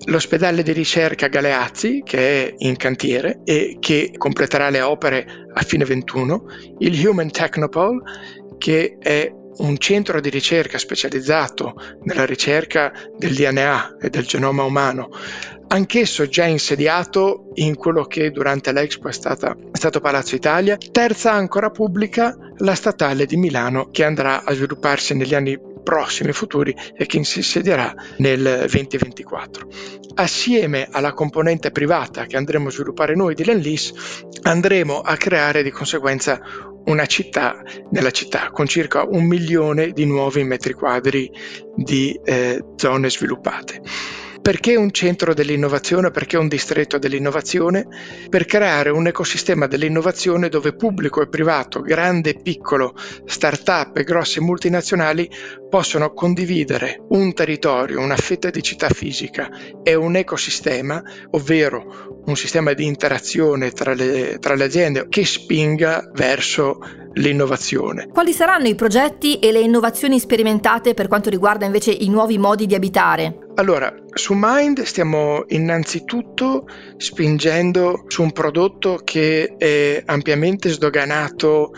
l'ospedale 0.05 0.63
di 0.63 0.71
ricerca 0.71 1.27
Galeazzi 1.27 2.01
che 2.03 2.45
è 2.45 2.53
in 2.59 2.75
cantiere 2.75 3.41
e 3.43 3.77
che 3.79 4.13
completerà 4.17 4.69
le 4.69 4.81
opere 4.81 5.25
a 5.53 5.61
fine 5.61 5.85
21, 5.85 6.45
il 6.79 7.07
Human 7.07 7.31
Technopole 7.31 8.01
che 8.57 8.97
è 8.99 9.31
un 9.57 9.77
centro 9.77 10.19
di 10.19 10.29
ricerca 10.29 10.77
specializzato 10.77 11.75
nella 12.03 12.25
ricerca 12.25 12.91
del 13.17 13.33
DNA 13.33 13.97
e 14.01 14.09
del 14.09 14.25
genoma 14.25 14.63
umano, 14.63 15.09
anch'esso 15.67 16.27
già 16.27 16.45
insediato 16.45 17.49
in 17.55 17.75
quello 17.75 18.05
che 18.05 18.31
durante 18.31 18.71
l'Expo 18.71 19.07
è, 19.07 19.13
stata, 19.13 19.55
è 19.71 19.77
stato 19.77 19.99
Palazzo 19.99 20.35
Italia. 20.35 20.77
Terza 20.77 21.31
ancora 21.31 21.69
pubblica, 21.69 22.35
la 22.57 22.75
statale 22.75 23.25
di 23.25 23.37
Milano, 23.37 23.89
che 23.91 24.03
andrà 24.03 24.43
a 24.43 24.53
svilupparsi 24.53 25.15
negli 25.15 25.35
anni 25.35 25.73
prossimi 25.85 26.31
futuri 26.31 26.75
e 26.97 27.05
che 27.05 27.23
si 27.23 27.37
insedierà 27.37 27.93
nel 28.17 28.65
2024. 28.67 29.67
Assieme 30.15 30.87
alla 30.91 31.13
componente 31.13 31.71
privata 31.71 32.25
che 32.25 32.37
andremo 32.37 32.69
a 32.69 32.71
sviluppare 32.71 33.15
noi 33.15 33.35
di 33.35 33.43
Lenlis, 33.43 33.93
andremo 34.41 35.01
a 35.01 35.15
creare 35.15 35.61
di 35.61 35.69
conseguenza 35.69 36.39
una 36.85 37.05
città 37.05 37.61
nella 37.91 38.11
città 38.11 38.49
con 38.51 38.67
circa 38.67 39.03
un 39.03 39.25
milione 39.25 39.91
di 39.91 40.05
nuovi 40.05 40.43
metri 40.43 40.73
quadri 40.73 41.31
di 41.75 42.19
eh, 42.23 42.63
zone 42.75 43.09
sviluppate. 43.09 43.81
Perché 44.45 44.75
un 44.75 44.91
centro 44.91 45.33
dell'innovazione? 45.33 46.11
Perché 46.11 46.37
un 46.37 46.47
distretto 46.47 46.99
dell'innovazione? 46.99 47.87
Per 48.29 48.45
creare 48.45 48.91
un 48.91 49.07
ecosistema 49.07 49.65
dell'innovazione 49.65 50.49
dove 50.49 50.75
pubblico 50.75 51.23
e 51.23 51.29
privato, 51.29 51.81
grande 51.81 52.29
e 52.29 52.39
piccolo, 52.39 52.93
start-up 53.25 53.97
e 53.97 54.03
grosse 54.03 54.41
multinazionali 54.41 55.27
possono 55.67 56.13
condividere 56.13 57.03
un 57.09 57.33
territorio, 57.33 57.99
una 57.99 58.17
fetta 58.17 58.51
di 58.51 58.61
città 58.61 58.87
fisica 58.89 59.49
e 59.81 59.95
un 59.95 60.15
ecosistema, 60.15 61.01
ovvero 61.31 62.14
un 62.25 62.35
sistema 62.35 62.73
di 62.73 62.85
interazione 62.85 63.71
tra 63.71 63.93
le, 63.93 64.37
tra 64.39 64.55
le 64.55 64.63
aziende 64.63 65.07
che 65.09 65.25
spinga 65.25 66.09
verso 66.13 66.79
l'innovazione. 67.13 68.07
Quali 68.07 68.33
saranno 68.33 68.67
i 68.67 68.75
progetti 68.75 69.39
e 69.39 69.51
le 69.51 69.59
innovazioni 69.59 70.19
sperimentate 70.19 70.93
per 70.93 71.07
quanto 71.07 71.29
riguarda 71.29 71.65
invece 71.65 71.91
i 71.91 72.09
nuovi 72.09 72.37
modi 72.37 72.65
di 72.65 72.75
abitare? 72.75 73.37
Allora, 73.55 73.93
su 74.13 74.33
Mind 74.35 74.81
stiamo 74.81 75.45
innanzitutto 75.47 76.67
spingendo 76.97 78.03
su 78.07 78.21
un 78.21 78.31
prodotto 78.33 78.99
che 79.03 79.55
è 79.57 80.03
ampiamente 80.05 80.69
sdoganato 80.69 81.71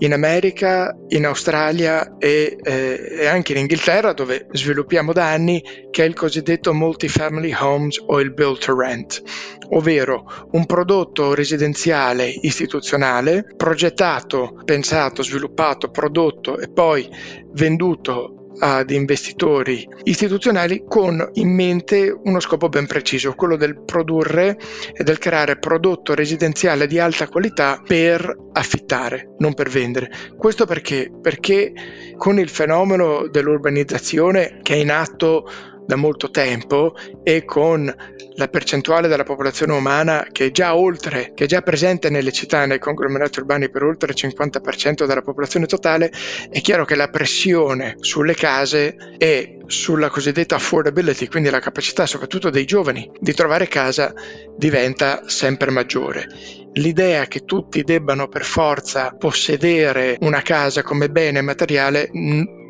in 0.00 0.12
America, 0.12 0.96
in 1.08 1.26
Australia 1.26 2.16
e, 2.18 2.56
eh, 2.62 3.16
e, 3.20 3.26
anche 3.26 3.52
in 3.52 3.58
Inghilterra 3.58 4.12
dove 4.12 4.46
sviluppiamo 4.52 5.12
da 5.12 5.30
anni 5.30 5.62
che 5.90 6.04
è 6.04 6.06
il 6.06 6.14
cosiddetto 6.14 6.72
multifamily 6.72 7.54
homes 7.58 8.02
o 8.06 8.20
il 8.20 8.32
build 8.32 8.58
to 8.58 8.74
rent, 8.74 9.22
ovvero 9.70 10.48
un 10.52 10.66
prodotto 10.66 11.34
residenziale 11.34 12.28
istituzionale 12.28 13.44
progettato, 13.56 14.60
pensato, 14.64 15.22
sviluppato, 15.22 15.90
prodotto 15.90 16.58
e 16.58 16.68
poi 16.68 17.08
venduto 17.52 18.39
ad 18.58 18.90
investitori 18.90 19.86
istituzionali 20.04 20.84
con 20.86 21.30
in 21.34 21.54
mente 21.54 22.10
uno 22.24 22.40
scopo 22.40 22.68
ben 22.68 22.86
preciso, 22.86 23.34
quello 23.34 23.56
del 23.56 23.80
produrre 23.82 24.58
e 24.92 25.04
del 25.04 25.18
creare 25.18 25.58
prodotto 25.58 26.14
residenziale 26.14 26.86
di 26.86 26.98
alta 26.98 27.28
qualità 27.28 27.80
per 27.86 28.36
affittare, 28.52 29.34
non 29.38 29.54
per 29.54 29.68
vendere. 29.68 30.10
Questo 30.36 30.66
perché? 30.66 31.10
Perché 31.20 31.72
con 32.16 32.38
il 32.38 32.48
fenomeno 32.48 33.28
dell'urbanizzazione 33.28 34.58
che 34.62 34.74
è 34.74 34.78
in 34.78 34.90
atto 34.90 35.44
da 35.86 35.96
molto 35.96 36.30
tempo 36.30 36.94
e 37.22 37.44
con 37.44 37.94
la 38.34 38.48
percentuale 38.48 39.08
della 39.08 39.24
popolazione 39.24 39.72
umana 39.72 40.26
che 40.30 40.46
è 40.46 40.50
già 40.50 40.76
oltre, 40.76 41.32
che 41.34 41.44
è 41.44 41.46
già 41.46 41.62
presente 41.62 42.10
nelle 42.10 42.32
città, 42.32 42.64
nei 42.64 42.78
conglomerati 42.78 43.40
urbani 43.40 43.70
per 43.70 43.82
oltre 43.82 44.12
il 44.12 44.16
50% 44.18 45.04
della 45.04 45.22
popolazione 45.22 45.66
totale, 45.66 46.10
è 46.50 46.60
chiaro 46.60 46.84
che 46.84 46.94
la 46.94 47.08
pressione 47.08 47.96
sulle 48.00 48.34
case 48.34 48.96
e 49.18 49.58
sulla 49.66 50.08
cosiddetta 50.08 50.56
affordability, 50.56 51.26
quindi 51.28 51.50
la 51.50 51.60
capacità 51.60 52.06
soprattutto 52.06 52.50
dei 52.50 52.64
giovani 52.64 53.10
di 53.18 53.34
trovare 53.34 53.68
casa, 53.68 54.12
diventa 54.56 55.22
sempre 55.26 55.70
maggiore. 55.70 56.26
L'idea 56.74 57.26
che 57.26 57.44
tutti 57.44 57.82
debbano 57.82 58.28
per 58.28 58.44
forza 58.44 59.14
possedere 59.18 60.16
una 60.20 60.40
casa 60.40 60.82
come 60.82 61.10
bene 61.10 61.40
materiale 61.40 62.10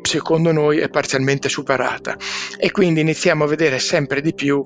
secondo 0.01 0.51
noi 0.51 0.79
è 0.79 0.89
parzialmente 0.89 1.49
superata. 1.49 2.17
E 2.57 2.71
quindi 2.71 3.01
iniziamo 3.01 3.43
a 3.43 3.47
vedere 3.47 3.79
sempre 3.79 4.21
di 4.21 4.33
più 4.33 4.63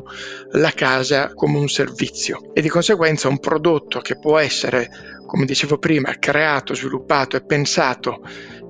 la 0.51 0.71
casa 0.71 1.33
come 1.33 1.57
un 1.57 1.67
servizio. 1.67 2.51
E 2.53 2.61
di 2.61 2.69
conseguenza 2.69 3.27
un 3.27 3.39
prodotto 3.39 3.99
che 3.99 4.17
può 4.17 4.37
essere, 4.37 4.89
come 5.25 5.45
dicevo 5.45 5.77
prima, 5.77 6.15
creato, 6.17 6.73
sviluppato 6.73 7.35
e 7.35 7.45
pensato 7.45 8.21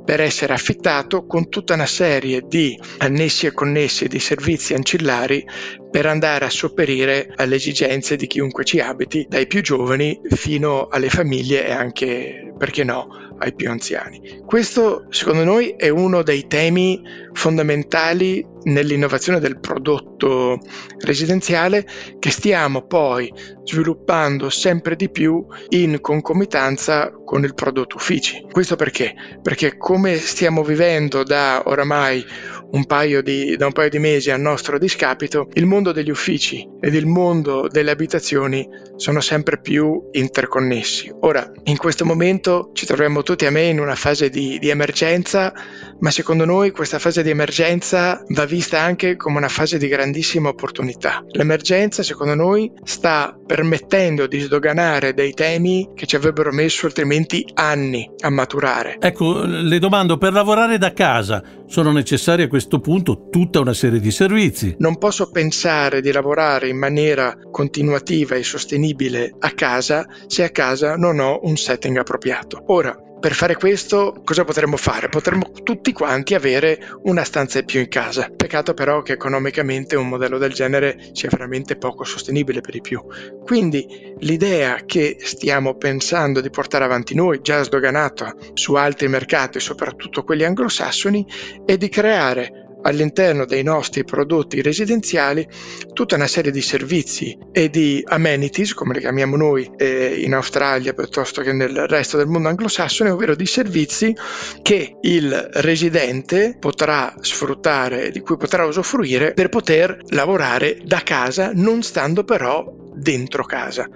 per 0.05 0.21
essere 0.21 0.53
affittato 0.53 1.25
con 1.25 1.49
tutta 1.49 1.73
una 1.73 1.87
serie 1.87 2.43
di 2.47 2.79
annessi 2.99 3.47
e 3.47 3.51
connessi 3.51 4.07
di 4.07 4.19
servizi 4.19 4.75
ancillari 4.75 5.43
per 5.89 6.05
andare 6.05 6.45
a 6.45 6.49
sopperire 6.49 7.33
alle 7.35 7.55
esigenze 7.55 8.15
di 8.15 8.27
chiunque 8.27 8.63
ci 8.63 8.79
abiti, 8.79 9.25
dai 9.27 9.47
più 9.47 9.61
giovani 9.61 10.21
fino 10.29 10.87
alle 10.87 11.09
famiglie 11.09 11.65
e 11.65 11.71
anche, 11.71 12.53
perché 12.55 12.83
no, 12.83 13.07
ai 13.39 13.53
più 13.53 13.69
anziani. 13.69 14.41
Questo, 14.45 15.05
secondo 15.09 15.43
noi, 15.43 15.75
è 15.77 15.89
uno 15.89 16.21
dei 16.21 16.47
temi 16.47 17.01
fondamentali 17.33 18.45
nell'innovazione 18.65 19.39
del 19.39 19.59
prodotto 19.59 20.59
residenziale 20.99 21.85
che 22.19 22.29
stiamo 22.29 22.85
poi 22.85 23.31
sviluppando 23.63 24.49
sempre 24.49 24.95
di 24.95 25.09
più 25.09 25.45
in 25.69 25.99
concomitanza 26.01 27.11
con 27.25 27.43
il 27.43 27.53
prodotto 27.55 27.95
uffici. 27.95 28.45
Questo 28.49 28.75
perché? 28.75 29.13
Perché 29.41 29.77
come 29.77 30.17
stiamo 30.17 30.63
vivendo 30.63 31.23
da 31.23 31.63
oramai 31.65 32.23
un 32.71 32.85
paio 32.85 33.21
di, 33.21 33.55
da 33.55 33.67
un 33.67 33.71
paio 33.71 33.89
di 33.89 33.99
mesi 33.99 34.31
a 34.31 34.37
nostro 34.37 34.77
discapito, 34.77 35.49
il 35.53 35.65
mondo 35.65 35.91
degli 35.91 36.09
uffici 36.09 36.67
ed 36.79 36.93
il 36.93 37.05
mondo 37.05 37.67
delle 37.67 37.91
abitazioni 37.91 38.67
sono 38.95 39.21
sempre 39.21 39.59
più 39.59 40.09
interconnessi. 40.11 41.11
Ora, 41.21 41.49
in 41.63 41.77
questo 41.77 42.05
momento 42.05 42.71
ci 42.73 42.85
troviamo 42.85 43.23
tutti 43.23 43.45
a 43.45 43.51
me 43.51 43.63
in 43.63 43.79
una 43.79 43.95
fase 43.95 44.29
di, 44.29 44.59
di 44.59 44.69
emergenza, 44.69 45.53
ma 45.99 46.11
secondo 46.11 46.45
noi 46.45 46.71
questa 46.71 46.99
fase 46.99 47.23
di 47.23 47.29
emergenza 47.29 48.23
va 48.29 48.45
vista 48.45 48.81
anche 48.81 49.15
come 49.15 49.37
una 49.37 49.47
fase 49.47 49.77
di 49.77 49.87
grandissima 49.87 50.49
opportunità. 50.49 51.23
L'emergenza, 51.29 52.03
secondo 52.03 52.35
noi, 52.35 52.71
sta 52.83 53.37
permettendo 53.45 54.27
di 54.27 54.39
sdoganare 54.39 55.13
dei 55.13 55.33
temi 55.33 55.91
che 55.95 56.05
ci 56.05 56.15
avrebbero 56.15 56.51
messo 56.51 56.85
altrimenti 56.85 57.45
anni 57.53 58.09
a 58.19 58.29
maturare. 58.29 58.97
Ecco, 58.99 59.43
le 59.43 59.79
domando, 59.79 60.17
per 60.17 60.33
lavorare 60.33 60.77
da 60.77 60.93
casa 60.93 61.43
sono 61.67 61.91
necessari 61.91 62.43
a 62.43 62.47
questo 62.47 62.79
punto 62.79 63.27
tutta 63.29 63.59
una 63.59 63.73
serie 63.73 63.99
di 63.99 64.11
servizi? 64.11 64.75
Non 64.79 64.97
posso 64.97 65.29
pensare 65.31 66.01
di 66.01 66.11
lavorare 66.11 66.69
in 66.69 66.77
maniera 66.77 67.35
continuativa 67.51 68.35
e 68.35 68.43
sostenibile 68.43 69.35
a 69.39 69.51
casa 69.51 70.05
se 70.27 70.43
a 70.43 70.49
casa 70.49 70.95
non 70.95 71.19
ho 71.19 71.39
un 71.43 71.55
setting 71.55 71.97
appropriato. 71.97 72.63
Ora, 72.67 72.95
per 73.19 73.33
fare 73.33 73.55
questo 73.55 74.21
cosa 74.23 74.43
potremmo 74.43 74.77
fare? 74.77 75.09
Potremmo 75.09 75.51
tutti 75.63 75.91
quanti 75.93 76.35
avere 76.35 76.79
una 77.03 77.23
stanza 77.23 77.59
in 77.59 77.65
più 77.65 77.79
in 77.79 77.87
casa. 77.87 78.29
Peccato 78.35 78.73
però 78.73 79.01
che 79.01 79.13
economicamente 79.13 79.95
un 79.95 80.07
modello 80.07 80.37
del 80.37 80.53
genere 80.53 81.09
sia 81.13 81.29
veramente 81.29 81.75
poco 81.75 82.03
sostenibile 82.03 82.61
per 82.61 82.75
i 82.75 82.81
più. 82.81 83.03
Quindi 83.43 84.13
l'idea 84.19 84.81
che 84.85 85.17
stiamo 85.19 85.75
pensando 85.75 86.41
di 86.41 86.49
portare 86.49 86.83
avanti 86.83 87.15
noi, 87.15 87.41
già 87.41 87.63
sdoganata 87.63 88.35
su 88.53 88.73
altri 88.73 89.07
mercati, 89.07 89.59
soprattutto 89.59 90.23
quelli 90.23 90.43
anglosassoni, 90.43 91.25
è 91.65 91.77
di 91.77 91.89
creare 91.89 92.64
all'interno 92.85 93.45
dei 93.45 93.63
nostri 93.63 94.03
prodotti 94.03 94.61
residenziali 94.61 95.47
tutta 95.93 96.15
una 96.15 96.27
serie 96.27 96.51
di 96.51 96.61
servizi 96.61 97.37
e 97.51 97.69
di 97.69 98.03
amenities, 98.05 98.73
come 98.73 98.93
le 98.93 98.99
chiamiamo 98.99 99.35
noi 99.35 99.69
eh, 99.77 100.21
in 100.21 100.33
Australia 100.33 100.93
piuttosto 100.93 101.41
che 101.41 101.51
nel 101.51 101.87
resto 101.87 102.17
del 102.17 102.27
mondo 102.27 102.49
anglosassone, 102.49 103.09
ovvero 103.09 103.35
di 103.35 103.45
servizi 103.45 104.15
che 104.61 104.97
il 105.01 105.49
residente 105.53 106.57
potrà 106.59 107.13
sfruttare, 107.19 108.11
di 108.11 108.19
cui 108.19 108.37
potrà 108.37 108.65
usufruire 108.65 109.33
per 109.33 109.49
poter 109.49 109.99
lavorare 110.09 110.79
da 110.83 111.01
casa, 111.03 111.51
non 111.53 111.81
stando 111.81 112.23
però 112.23 112.83
dentro 112.95 113.43
casa. 113.43 113.87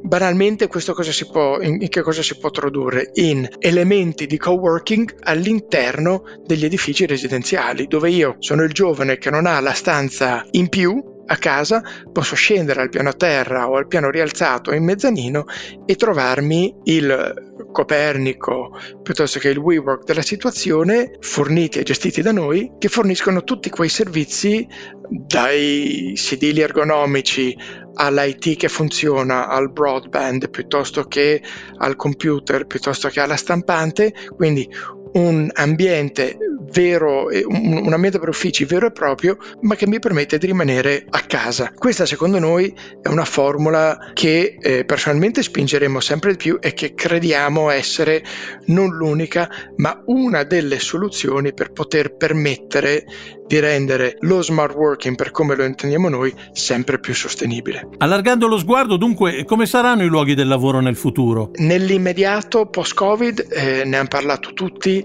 Banalmente 0.00 0.68
questo 0.68 0.94
cosa 0.94 1.12
si 1.12 1.26
può, 1.26 1.60
in 1.60 1.88
che 1.88 2.02
cosa 2.02 2.22
si 2.22 2.38
può 2.38 2.50
tradurre? 2.50 3.10
In 3.14 3.48
elementi 3.58 4.26
di 4.26 4.38
coworking 4.38 5.16
all'interno 5.20 6.22
degli 6.44 6.64
edifici 6.64 7.04
residenziali, 7.06 7.86
dove 7.86 8.10
io 8.10 8.36
sono 8.38 8.62
il 8.62 8.72
giovane 8.72 9.18
che 9.18 9.30
non 9.30 9.46
ha 9.46 9.60
la 9.60 9.74
stanza 9.74 10.46
in 10.52 10.68
più 10.68 11.16
a 11.30 11.36
casa, 11.36 11.82
posso 12.10 12.34
scendere 12.34 12.80
al 12.80 12.88
piano 12.88 13.14
terra 13.14 13.68
o 13.68 13.76
al 13.76 13.86
piano 13.86 14.10
rialzato 14.10 14.72
in 14.72 14.84
mezzanino 14.84 15.44
e 15.84 15.94
trovarmi 15.94 16.74
il 16.84 17.46
Copernico 17.70 18.78
piuttosto 19.02 19.38
che 19.38 19.50
il 19.50 19.58
WeWork 19.58 20.04
della 20.04 20.22
situazione 20.22 21.16
forniti 21.20 21.78
e 21.78 21.82
gestiti 21.82 22.22
da 22.22 22.32
noi 22.32 22.72
che 22.78 22.88
forniscono 22.88 23.44
tutti 23.44 23.68
quei 23.68 23.90
servizi 23.90 24.66
dai 25.10 26.14
sedili 26.16 26.60
ergonomici 26.62 27.56
all'IT 27.94 28.56
che 28.56 28.68
funziona, 28.68 29.48
al 29.48 29.70
broadband 29.70 30.48
piuttosto 30.50 31.04
che 31.04 31.42
al 31.76 31.96
computer, 31.96 32.66
piuttosto 32.66 33.08
che 33.08 33.20
alla 33.20 33.36
stampante, 33.36 34.14
quindi 34.34 34.68
un 35.12 35.50
ambiente 35.52 36.38
vero, 36.72 37.26
un 37.26 37.92
ambiente 37.92 38.18
per 38.18 38.28
uffici 38.28 38.64
vero 38.64 38.86
e 38.86 38.92
proprio, 38.92 39.36
ma 39.62 39.74
che 39.74 39.86
mi 39.86 39.98
permette 39.98 40.38
di 40.38 40.46
rimanere 40.46 41.04
a 41.08 41.20
casa. 41.20 41.72
Questa 41.76 42.06
secondo 42.06 42.38
noi 42.38 42.74
è 43.02 43.08
una 43.08 43.24
formula 43.24 44.10
che 44.12 44.56
eh, 44.60 44.84
personalmente 44.84 45.42
spingeremo 45.42 46.00
sempre 46.00 46.32
di 46.32 46.36
più 46.36 46.58
e 46.60 46.74
che 46.74 46.94
crediamo 46.94 47.70
essere 47.70 48.24
non 48.66 48.94
l'unica, 48.94 49.48
ma 49.76 50.02
una 50.06 50.44
delle 50.44 50.78
soluzioni 50.78 51.52
per 51.52 51.72
poter 51.72 52.16
permettere 52.16 53.04
di 53.48 53.58
rendere 53.58 54.16
lo 54.20 54.42
smart 54.42 54.74
working 54.74 55.16
per 55.16 55.30
come 55.30 55.56
lo 55.56 55.64
intendiamo 55.64 56.08
noi 56.08 56.32
sempre 56.52 57.00
più 57.00 57.14
sostenibile. 57.14 57.88
Allargando 57.96 58.46
lo 58.46 58.58
sguardo, 58.58 58.96
dunque, 58.96 59.44
come 59.44 59.66
saranno 59.66 60.04
i 60.04 60.08
luoghi 60.08 60.34
del 60.34 60.46
lavoro 60.46 60.80
nel 60.80 60.96
futuro? 60.96 61.50
Nell'immediato 61.56 62.66
post-Covid 62.66 63.46
eh, 63.50 63.84
ne 63.84 63.96
hanno 63.96 64.08
parlato 64.08 64.52
tutti, 64.52 65.04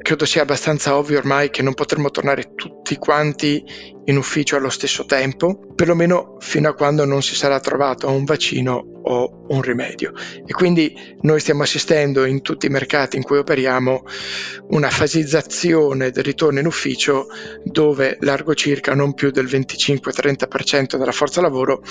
credo 0.00 0.24
sia 0.24 0.42
abbastanza 0.42 0.96
ovvio 0.96 1.18
ormai 1.18 1.50
che 1.50 1.62
non 1.62 1.74
potremo 1.74 2.10
tornare 2.10 2.54
tutti 2.54 2.96
quanti 2.96 3.62
in 4.04 4.16
ufficio 4.16 4.56
allo 4.56 4.70
stesso 4.70 5.04
tempo, 5.04 5.58
perlomeno 5.74 6.36
fino 6.40 6.68
a 6.68 6.74
quando 6.74 7.04
non 7.04 7.22
si 7.22 7.34
sarà 7.34 7.60
trovato 7.60 8.10
un 8.10 8.24
vaccino 8.24 9.00
o 9.04 9.44
un 9.48 9.62
rimedio. 9.62 10.12
E 10.46 10.52
quindi 10.52 10.94
noi 11.22 11.40
stiamo 11.40 11.62
assistendo 11.62 12.24
in 12.24 12.42
tutti 12.42 12.66
i 12.66 12.70
mercati 12.70 13.16
in 13.16 13.22
cui 13.22 13.38
operiamo 13.38 14.04
una 14.70 14.90
fasizzazione 14.90 16.10
del 16.10 16.24
ritorno 16.24 16.58
in 16.58 16.66
ufficio 16.66 17.26
dove 17.64 18.16
largo 18.20 18.54
circa 18.54 18.94
non 18.94 19.14
più 19.14 19.30
del 19.30 19.46
25-30% 19.46 20.96
della 20.96 21.12
forza 21.12 21.40
lavoro 21.40 21.82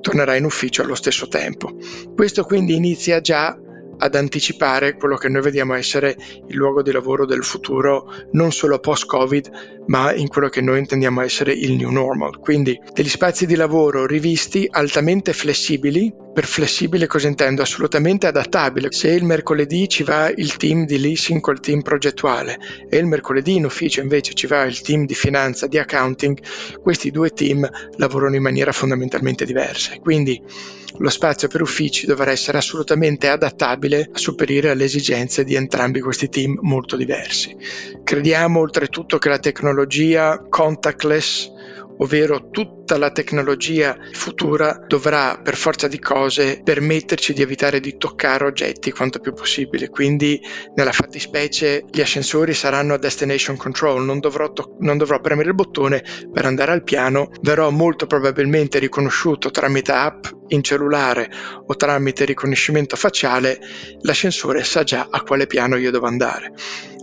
tornerà 0.00 0.34
in 0.36 0.44
ufficio 0.44 0.82
allo 0.82 0.94
stesso 0.94 1.28
tempo. 1.28 1.76
Questo 2.14 2.44
quindi 2.44 2.74
inizia 2.74 3.20
già 3.20 3.56
ad 4.00 4.14
anticipare 4.14 4.96
quello 4.96 5.16
che 5.16 5.28
noi 5.28 5.42
vediamo 5.42 5.74
essere 5.74 6.16
il 6.48 6.56
luogo 6.56 6.82
di 6.82 6.90
lavoro 6.90 7.26
del 7.26 7.44
futuro, 7.44 8.06
non 8.32 8.50
solo 8.50 8.78
post-Covid, 8.78 9.84
ma 9.86 10.14
in 10.14 10.28
quello 10.28 10.48
che 10.48 10.60
noi 10.60 10.78
intendiamo 10.78 11.20
essere 11.20 11.52
il 11.52 11.72
new 11.72 11.90
normal. 11.90 12.38
Quindi 12.38 12.80
degli 12.92 13.08
spazi 13.08 13.46
di 13.46 13.54
lavoro 13.54 14.06
rivisti 14.06 14.66
altamente 14.70 15.32
flessibili. 15.32 16.12
Per 16.32 16.44
flessibile 16.44 17.08
cosa 17.08 17.26
intendo? 17.26 17.62
Assolutamente 17.62 18.28
adattabile. 18.28 18.92
Se 18.92 19.08
il 19.08 19.24
mercoledì 19.24 19.88
ci 19.88 20.04
va 20.04 20.30
il 20.30 20.56
team 20.56 20.86
di 20.86 20.98
leasing 21.00 21.40
col 21.40 21.58
team 21.58 21.82
progettuale 21.82 22.58
e 22.88 22.98
il 22.98 23.06
mercoledì 23.06 23.56
in 23.56 23.64
ufficio 23.64 24.00
invece 24.00 24.34
ci 24.34 24.46
va 24.46 24.62
il 24.62 24.80
team 24.80 25.06
di 25.06 25.14
finanza, 25.14 25.66
di 25.66 25.76
accounting, 25.76 26.38
questi 26.80 27.10
due 27.10 27.30
team 27.30 27.68
lavorano 27.96 28.36
in 28.36 28.42
maniera 28.42 28.70
fondamentalmente 28.70 29.44
diversa. 29.44 29.98
Quindi 29.98 30.40
lo 30.98 31.08
spazio 31.08 31.48
per 31.48 31.62
uffici 31.62 32.06
dovrà 32.06 32.30
essere 32.30 32.58
assolutamente 32.58 33.28
adattabile 33.28 34.10
a 34.12 34.18
superare 34.18 34.70
alle 34.70 34.84
esigenze 34.84 35.44
di 35.44 35.54
entrambi 35.54 36.00
questi 36.00 36.28
team 36.28 36.58
molto 36.62 36.96
diversi. 36.96 37.56
Crediamo 38.04 38.60
oltretutto 38.60 39.18
che 39.18 39.28
la 39.28 39.38
tecnologia 39.38 40.44
contactless 40.48 41.58
ovvero 42.00 42.48
tutta 42.50 42.96
la 42.98 43.10
tecnologia 43.10 43.96
futura 44.12 44.84
dovrà 44.86 45.40
per 45.42 45.56
forza 45.56 45.88
di 45.88 45.98
cose 45.98 46.60
permetterci 46.62 47.32
di 47.32 47.42
evitare 47.42 47.80
di 47.80 47.96
toccare 47.96 48.44
oggetti 48.44 48.90
quanto 48.90 49.20
più 49.20 49.32
possibile. 49.32 49.88
Quindi 49.88 50.40
nella 50.74 50.92
fattispecie 50.92 51.84
gli 51.90 52.00
ascensori 52.00 52.54
saranno 52.54 52.94
a 52.94 52.98
destination 52.98 53.56
control, 53.56 54.04
non 54.04 54.18
dovrò, 54.18 54.52
to- 54.52 54.76
non 54.80 54.98
dovrò 54.98 55.20
premere 55.20 55.48
il 55.48 55.54
bottone 55.54 56.02
per 56.32 56.46
andare 56.46 56.72
al 56.72 56.82
piano, 56.82 57.30
verrò 57.42 57.70
molto 57.70 58.06
probabilmente 58.06 58.78
riconosciuto 58.78 59.50
tramite 59.50 59.92
app 59.92 60.24
in 60.48 60.62
cellulare 60.62 61.30
o 61.66 61.76
tramite 61.76 62.24
riconoscimento 62.24 62.96
facciale, 62.96 63.58
l'ascensore 64.00 64.64
sa 64.64 64.82
già 64.82 65.08
a 65.10 65.22
quale 65.22 65.46
piano 65.46 65.76
io 65.76 65.90
devo 65.90 66.06
andare. 66.06 66.52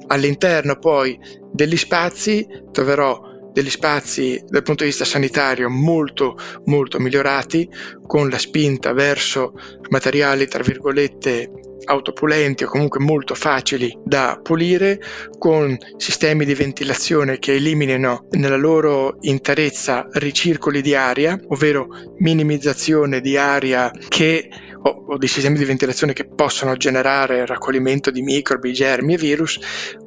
All'interno 0.07 0.77
poi 0.77 1.19
degli 1.51 1.77
spazi 1.77 2.47
troverò 2.71 3.35
degli 3.57 3.71
spazi 3.71 4.39
dal 4.47 4.61
punto 4.61 4.83
di 4.83 4.89
vista 4.89 5.03
sanitario 5.03 5.67
molto 5.67 6.37
molto 6.65 6.99
migliorati 6.99 7.67
con 8.05 8.29
la 8.29 8.37
spinta 8.37 8.93
verso 8.93 9.53
materiali 9.89 10.47
tra 10.47 10.61
virgolette 10.61 11.49
autopulenti 11.85 12.65
o 12.65 12.67
comunque 12.67 12.99
molto 12.99 13.33
facili 13.33 13.97
da 14.03 14.39
pulire 14.43 14.99
con 15.39 15.75
sistemi 15.95 16.45
di 16.45 16.53
ventilazione 16.53 17.39
che 17.39 17.55
eliminino 17.55 18.27
nella 18.31 18.57
loro 18.57 19.17
interezza 19.21 20.07
ricircoli 20.11 20.83
di 20.83 20.93
aria 20.93 21.39
ovvero 21.47 21.87
minimizzazione 22.19 23.21
di 23.21 23.37
aria 23.37 23.91
che 24.07 24.49
o, 24.87 25.05
o 25.07 25.17
di 25.17 25.27
sistemi 25.27 25.57
di 25.57 25.65
ventilazione 25.65 26.13
che 26.13 26.25
possono 26.25 26.77
generare 26.77 27.45
raccoglimento 27.45 28.09
di 28.09 28.21
microbi, 28.21 28.73
germi 28.73 29.13
e 29.13 29.17
virus, 29.17 29.59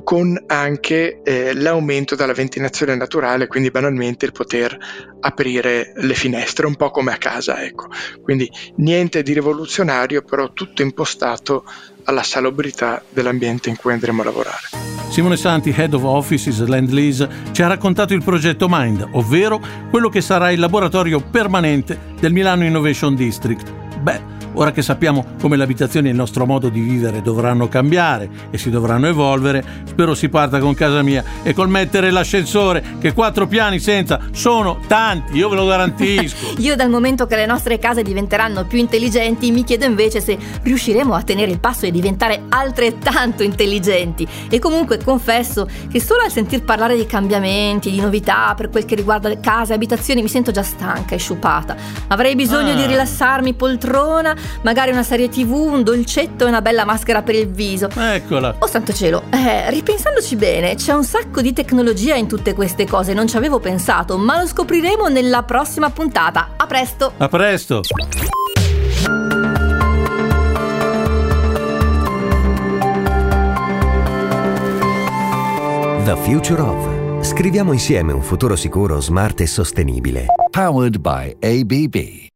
con 0.03 0.43
anche 0.47 1.21
eh, 1.23 1.55
l'aumento 1.55 2.15
della 2.15 2.33
ventilazione 2.33 2.97
naturale, 2.97 3.47
quindi 3.47 3.71
banalmente 3.71 4.25
il 4.25 4.33
poter 4.33 4.77
aprire 5.21 5.93
le 5.97 6.15
finestre, 6.15 6.67
un 6.67 6.77
po' 6.77 6.91
come 6.91 7.13
a 7.13 7.17
casa, 7.17 7.63
ecco. 7.63 7.89
Quindi 8.23 8.51
niente 8.77 9.23
di 9.23 9.35
rivoluzionario, 9.35 10.23
però 10.23 10.53
tutto 10.53 10.83
impostato 10.83 11.65
alla 12.05 12.23
salubrità 12.23 13.03
dell'ambiente 13.11 13.69
in 13.69 13.77
cui 13.77 13.93
andremo 13.93 14.23
a 14.23 14.25
lavorare. 14.25 14.69
Simone 15.11 15.37
Santi, 15.37 15.75
Head 15.77 15.93
of 15.95 16.05
Offices 16.05 16.65
Land 16.65 16.91
Lease, 16.91 17.29
ci 17.53 17.63
ha 17.63 17.67
raccontato 17.67 18.15
il 18.15 18.23
progetto 18.25 18.67
Mind, 18.69 19.09
ovvero 19.13 19.61
quello 19.91 20.09
che 20.09 20.21
sarà 20.21 20.51
il 20.51 20.61
laboratorio 20.61 21.21
permanente 21.21 21.99
del 22.19 22.33
Milano 22.33 22.65
Innovation 22.65 23.15
District. 23.15 23.71
Beh, 24.01 24.39
Ora 24.55 24.73
che 24.73 24.83
sappiamo 24.83 25.25
come 25.41 25.57
l'abitazione 25.57 26.09
e 26.09 26.11
il 26.11 26.17
nostro 26.17 26.45
modo 26.45 26.69
di 26.69 26.81
vivere 26.81 27.23
dovranno 27.23 27.69
cambiare 27.69 28.29
e 28.51 28.59
si 28.59 28.69
dovranno 28.69 29.07
evolvere, 29.07 29.65
spero 29.85 30.15
si 30.15 30.29
parta 30.29 30.59
con 30.59 30.75
casa 30.75 31.03
mia 31.03 31.23
e 31.43 31.55
col 31.55 31.69
mettere 31.69 32.11
l'ascensore, 32.11 32.83
che 32.99 33.13
quattro 33.13 33.47
piani 33.47 33.79
senza 33.79 34.19
sono 34.33 34.81
tanti, 34.87 35.37
io 35.37 35.49
ve 35.49 35.57
lo 35.57 35.67
garantisco. 35.67 36.55
io 36.59 36.75
dal 36.75 36.91
momento 36.91 37.27
che 37.27 37.37
le 37.37 37.47
nostre 37.47 37.79
case 37.79 38.03
diventeranno 38.03 38.65
più 38.65 38.79
intelligenti, 38.79 39.53
mi 39.53 39.63
chiedo 39.63 39.85
invece 39.85 40.21
se 40.21 40.37
riusciremo 40.63 41.15
a 41.15 41.23
tenere 41.23 41.51
il 41.53 41.61
passo 41.61 41.87
e 41.87 41.93
diventare 41.93 42.43
altrettanto 42.49 43.45
intelligenti. 43.45 44.27
E 44.49 44.59
comunque 44.59 44.99
confesso 44.99 45.69
che 45.89 46.01
solo 46.01 46.23
al 46.23 46.31
sentir 46.31 46.65
parlare 46.65 46.97
di 46.97 47.07
cambiamenti, 47.07 47.91
di 47.91 48.01
novità 48.01 48.55
per 48.57 48.69
quel 48.69 48.85
che 48.85 48.97
riguarda 48.97 49.39
case 49.39 49.73
e 49.73 49.75
abitazioni 49.77 50.23
mi 50.23 50.29
sento 50.29 50.51
già 50.51 50.63
stanca 50.63 51.15
e 51.15 51.19
sciupata. 51.19 51.77
Avrei 52.09 52.35
bisogno 52.35 52.73
ah. 52.73 52.75
di 52.75 52.87
rilassarmi 52.87 53.55
poltrona 53.55 54.35
magari 54.63 54.91
una 54.91 55.03
serie 55.03 55.29
tv, 55.29 55.53
un 55.53 55.83
dolcetto 55.83 56.45
e 56.45 56.49
una 56.49 56.63
bella 56.63 56.85
maschera 56.85 57.23
per 57.23 57.35
il 57.35 57.49
viso. 57.49 57.89
Eccola. 57.95 58.57
Oh 58.59 58.67
santo 58.67 58.93
cielo, 58.93 59.25
eh, 59.31 59.71
ripensandoci 59.71 60.37
bene, 60.37 60.75
c'è 60.75 60.93
un 60.93 61.05
sacco 61.05 61.41
di 61.41 61.53
tecnologia 61.53 62.15
in 62.15 62.29
tutte 62.29 62.55
queste 62.55 62.87
cose, 62.87 63.13
non 63.13 63.27
ci 63.27 63.37
avevo 63.37 63.59
pensato, 63.59 64.17
ma 64.17 64.39
lo 64.41 64.47
scopriremo 64.47 65.09
nella 65.09 65.43
prossima 65.43 65.91
puntata. 65.91 66.51
A 66.57 66.67
presto! 66.67 67.13
A 67.17 67.29
presto! 67.29 67.81
The 76.05 76.17
Future 76.17 76.61
of. 76.61 77.25
Scriviamo 77.25 77.73
insieme 77.73 78.13
un 78.13 78.23
futuro 78.23 78.57
sicuro, 78.57 79.01
smart 79.01 79.43
e 79.43 79.47
sostenibile. 79.47 80.27
Powered 80.51 80.99
by 80.99 81.37
ABB. 81.39 82.30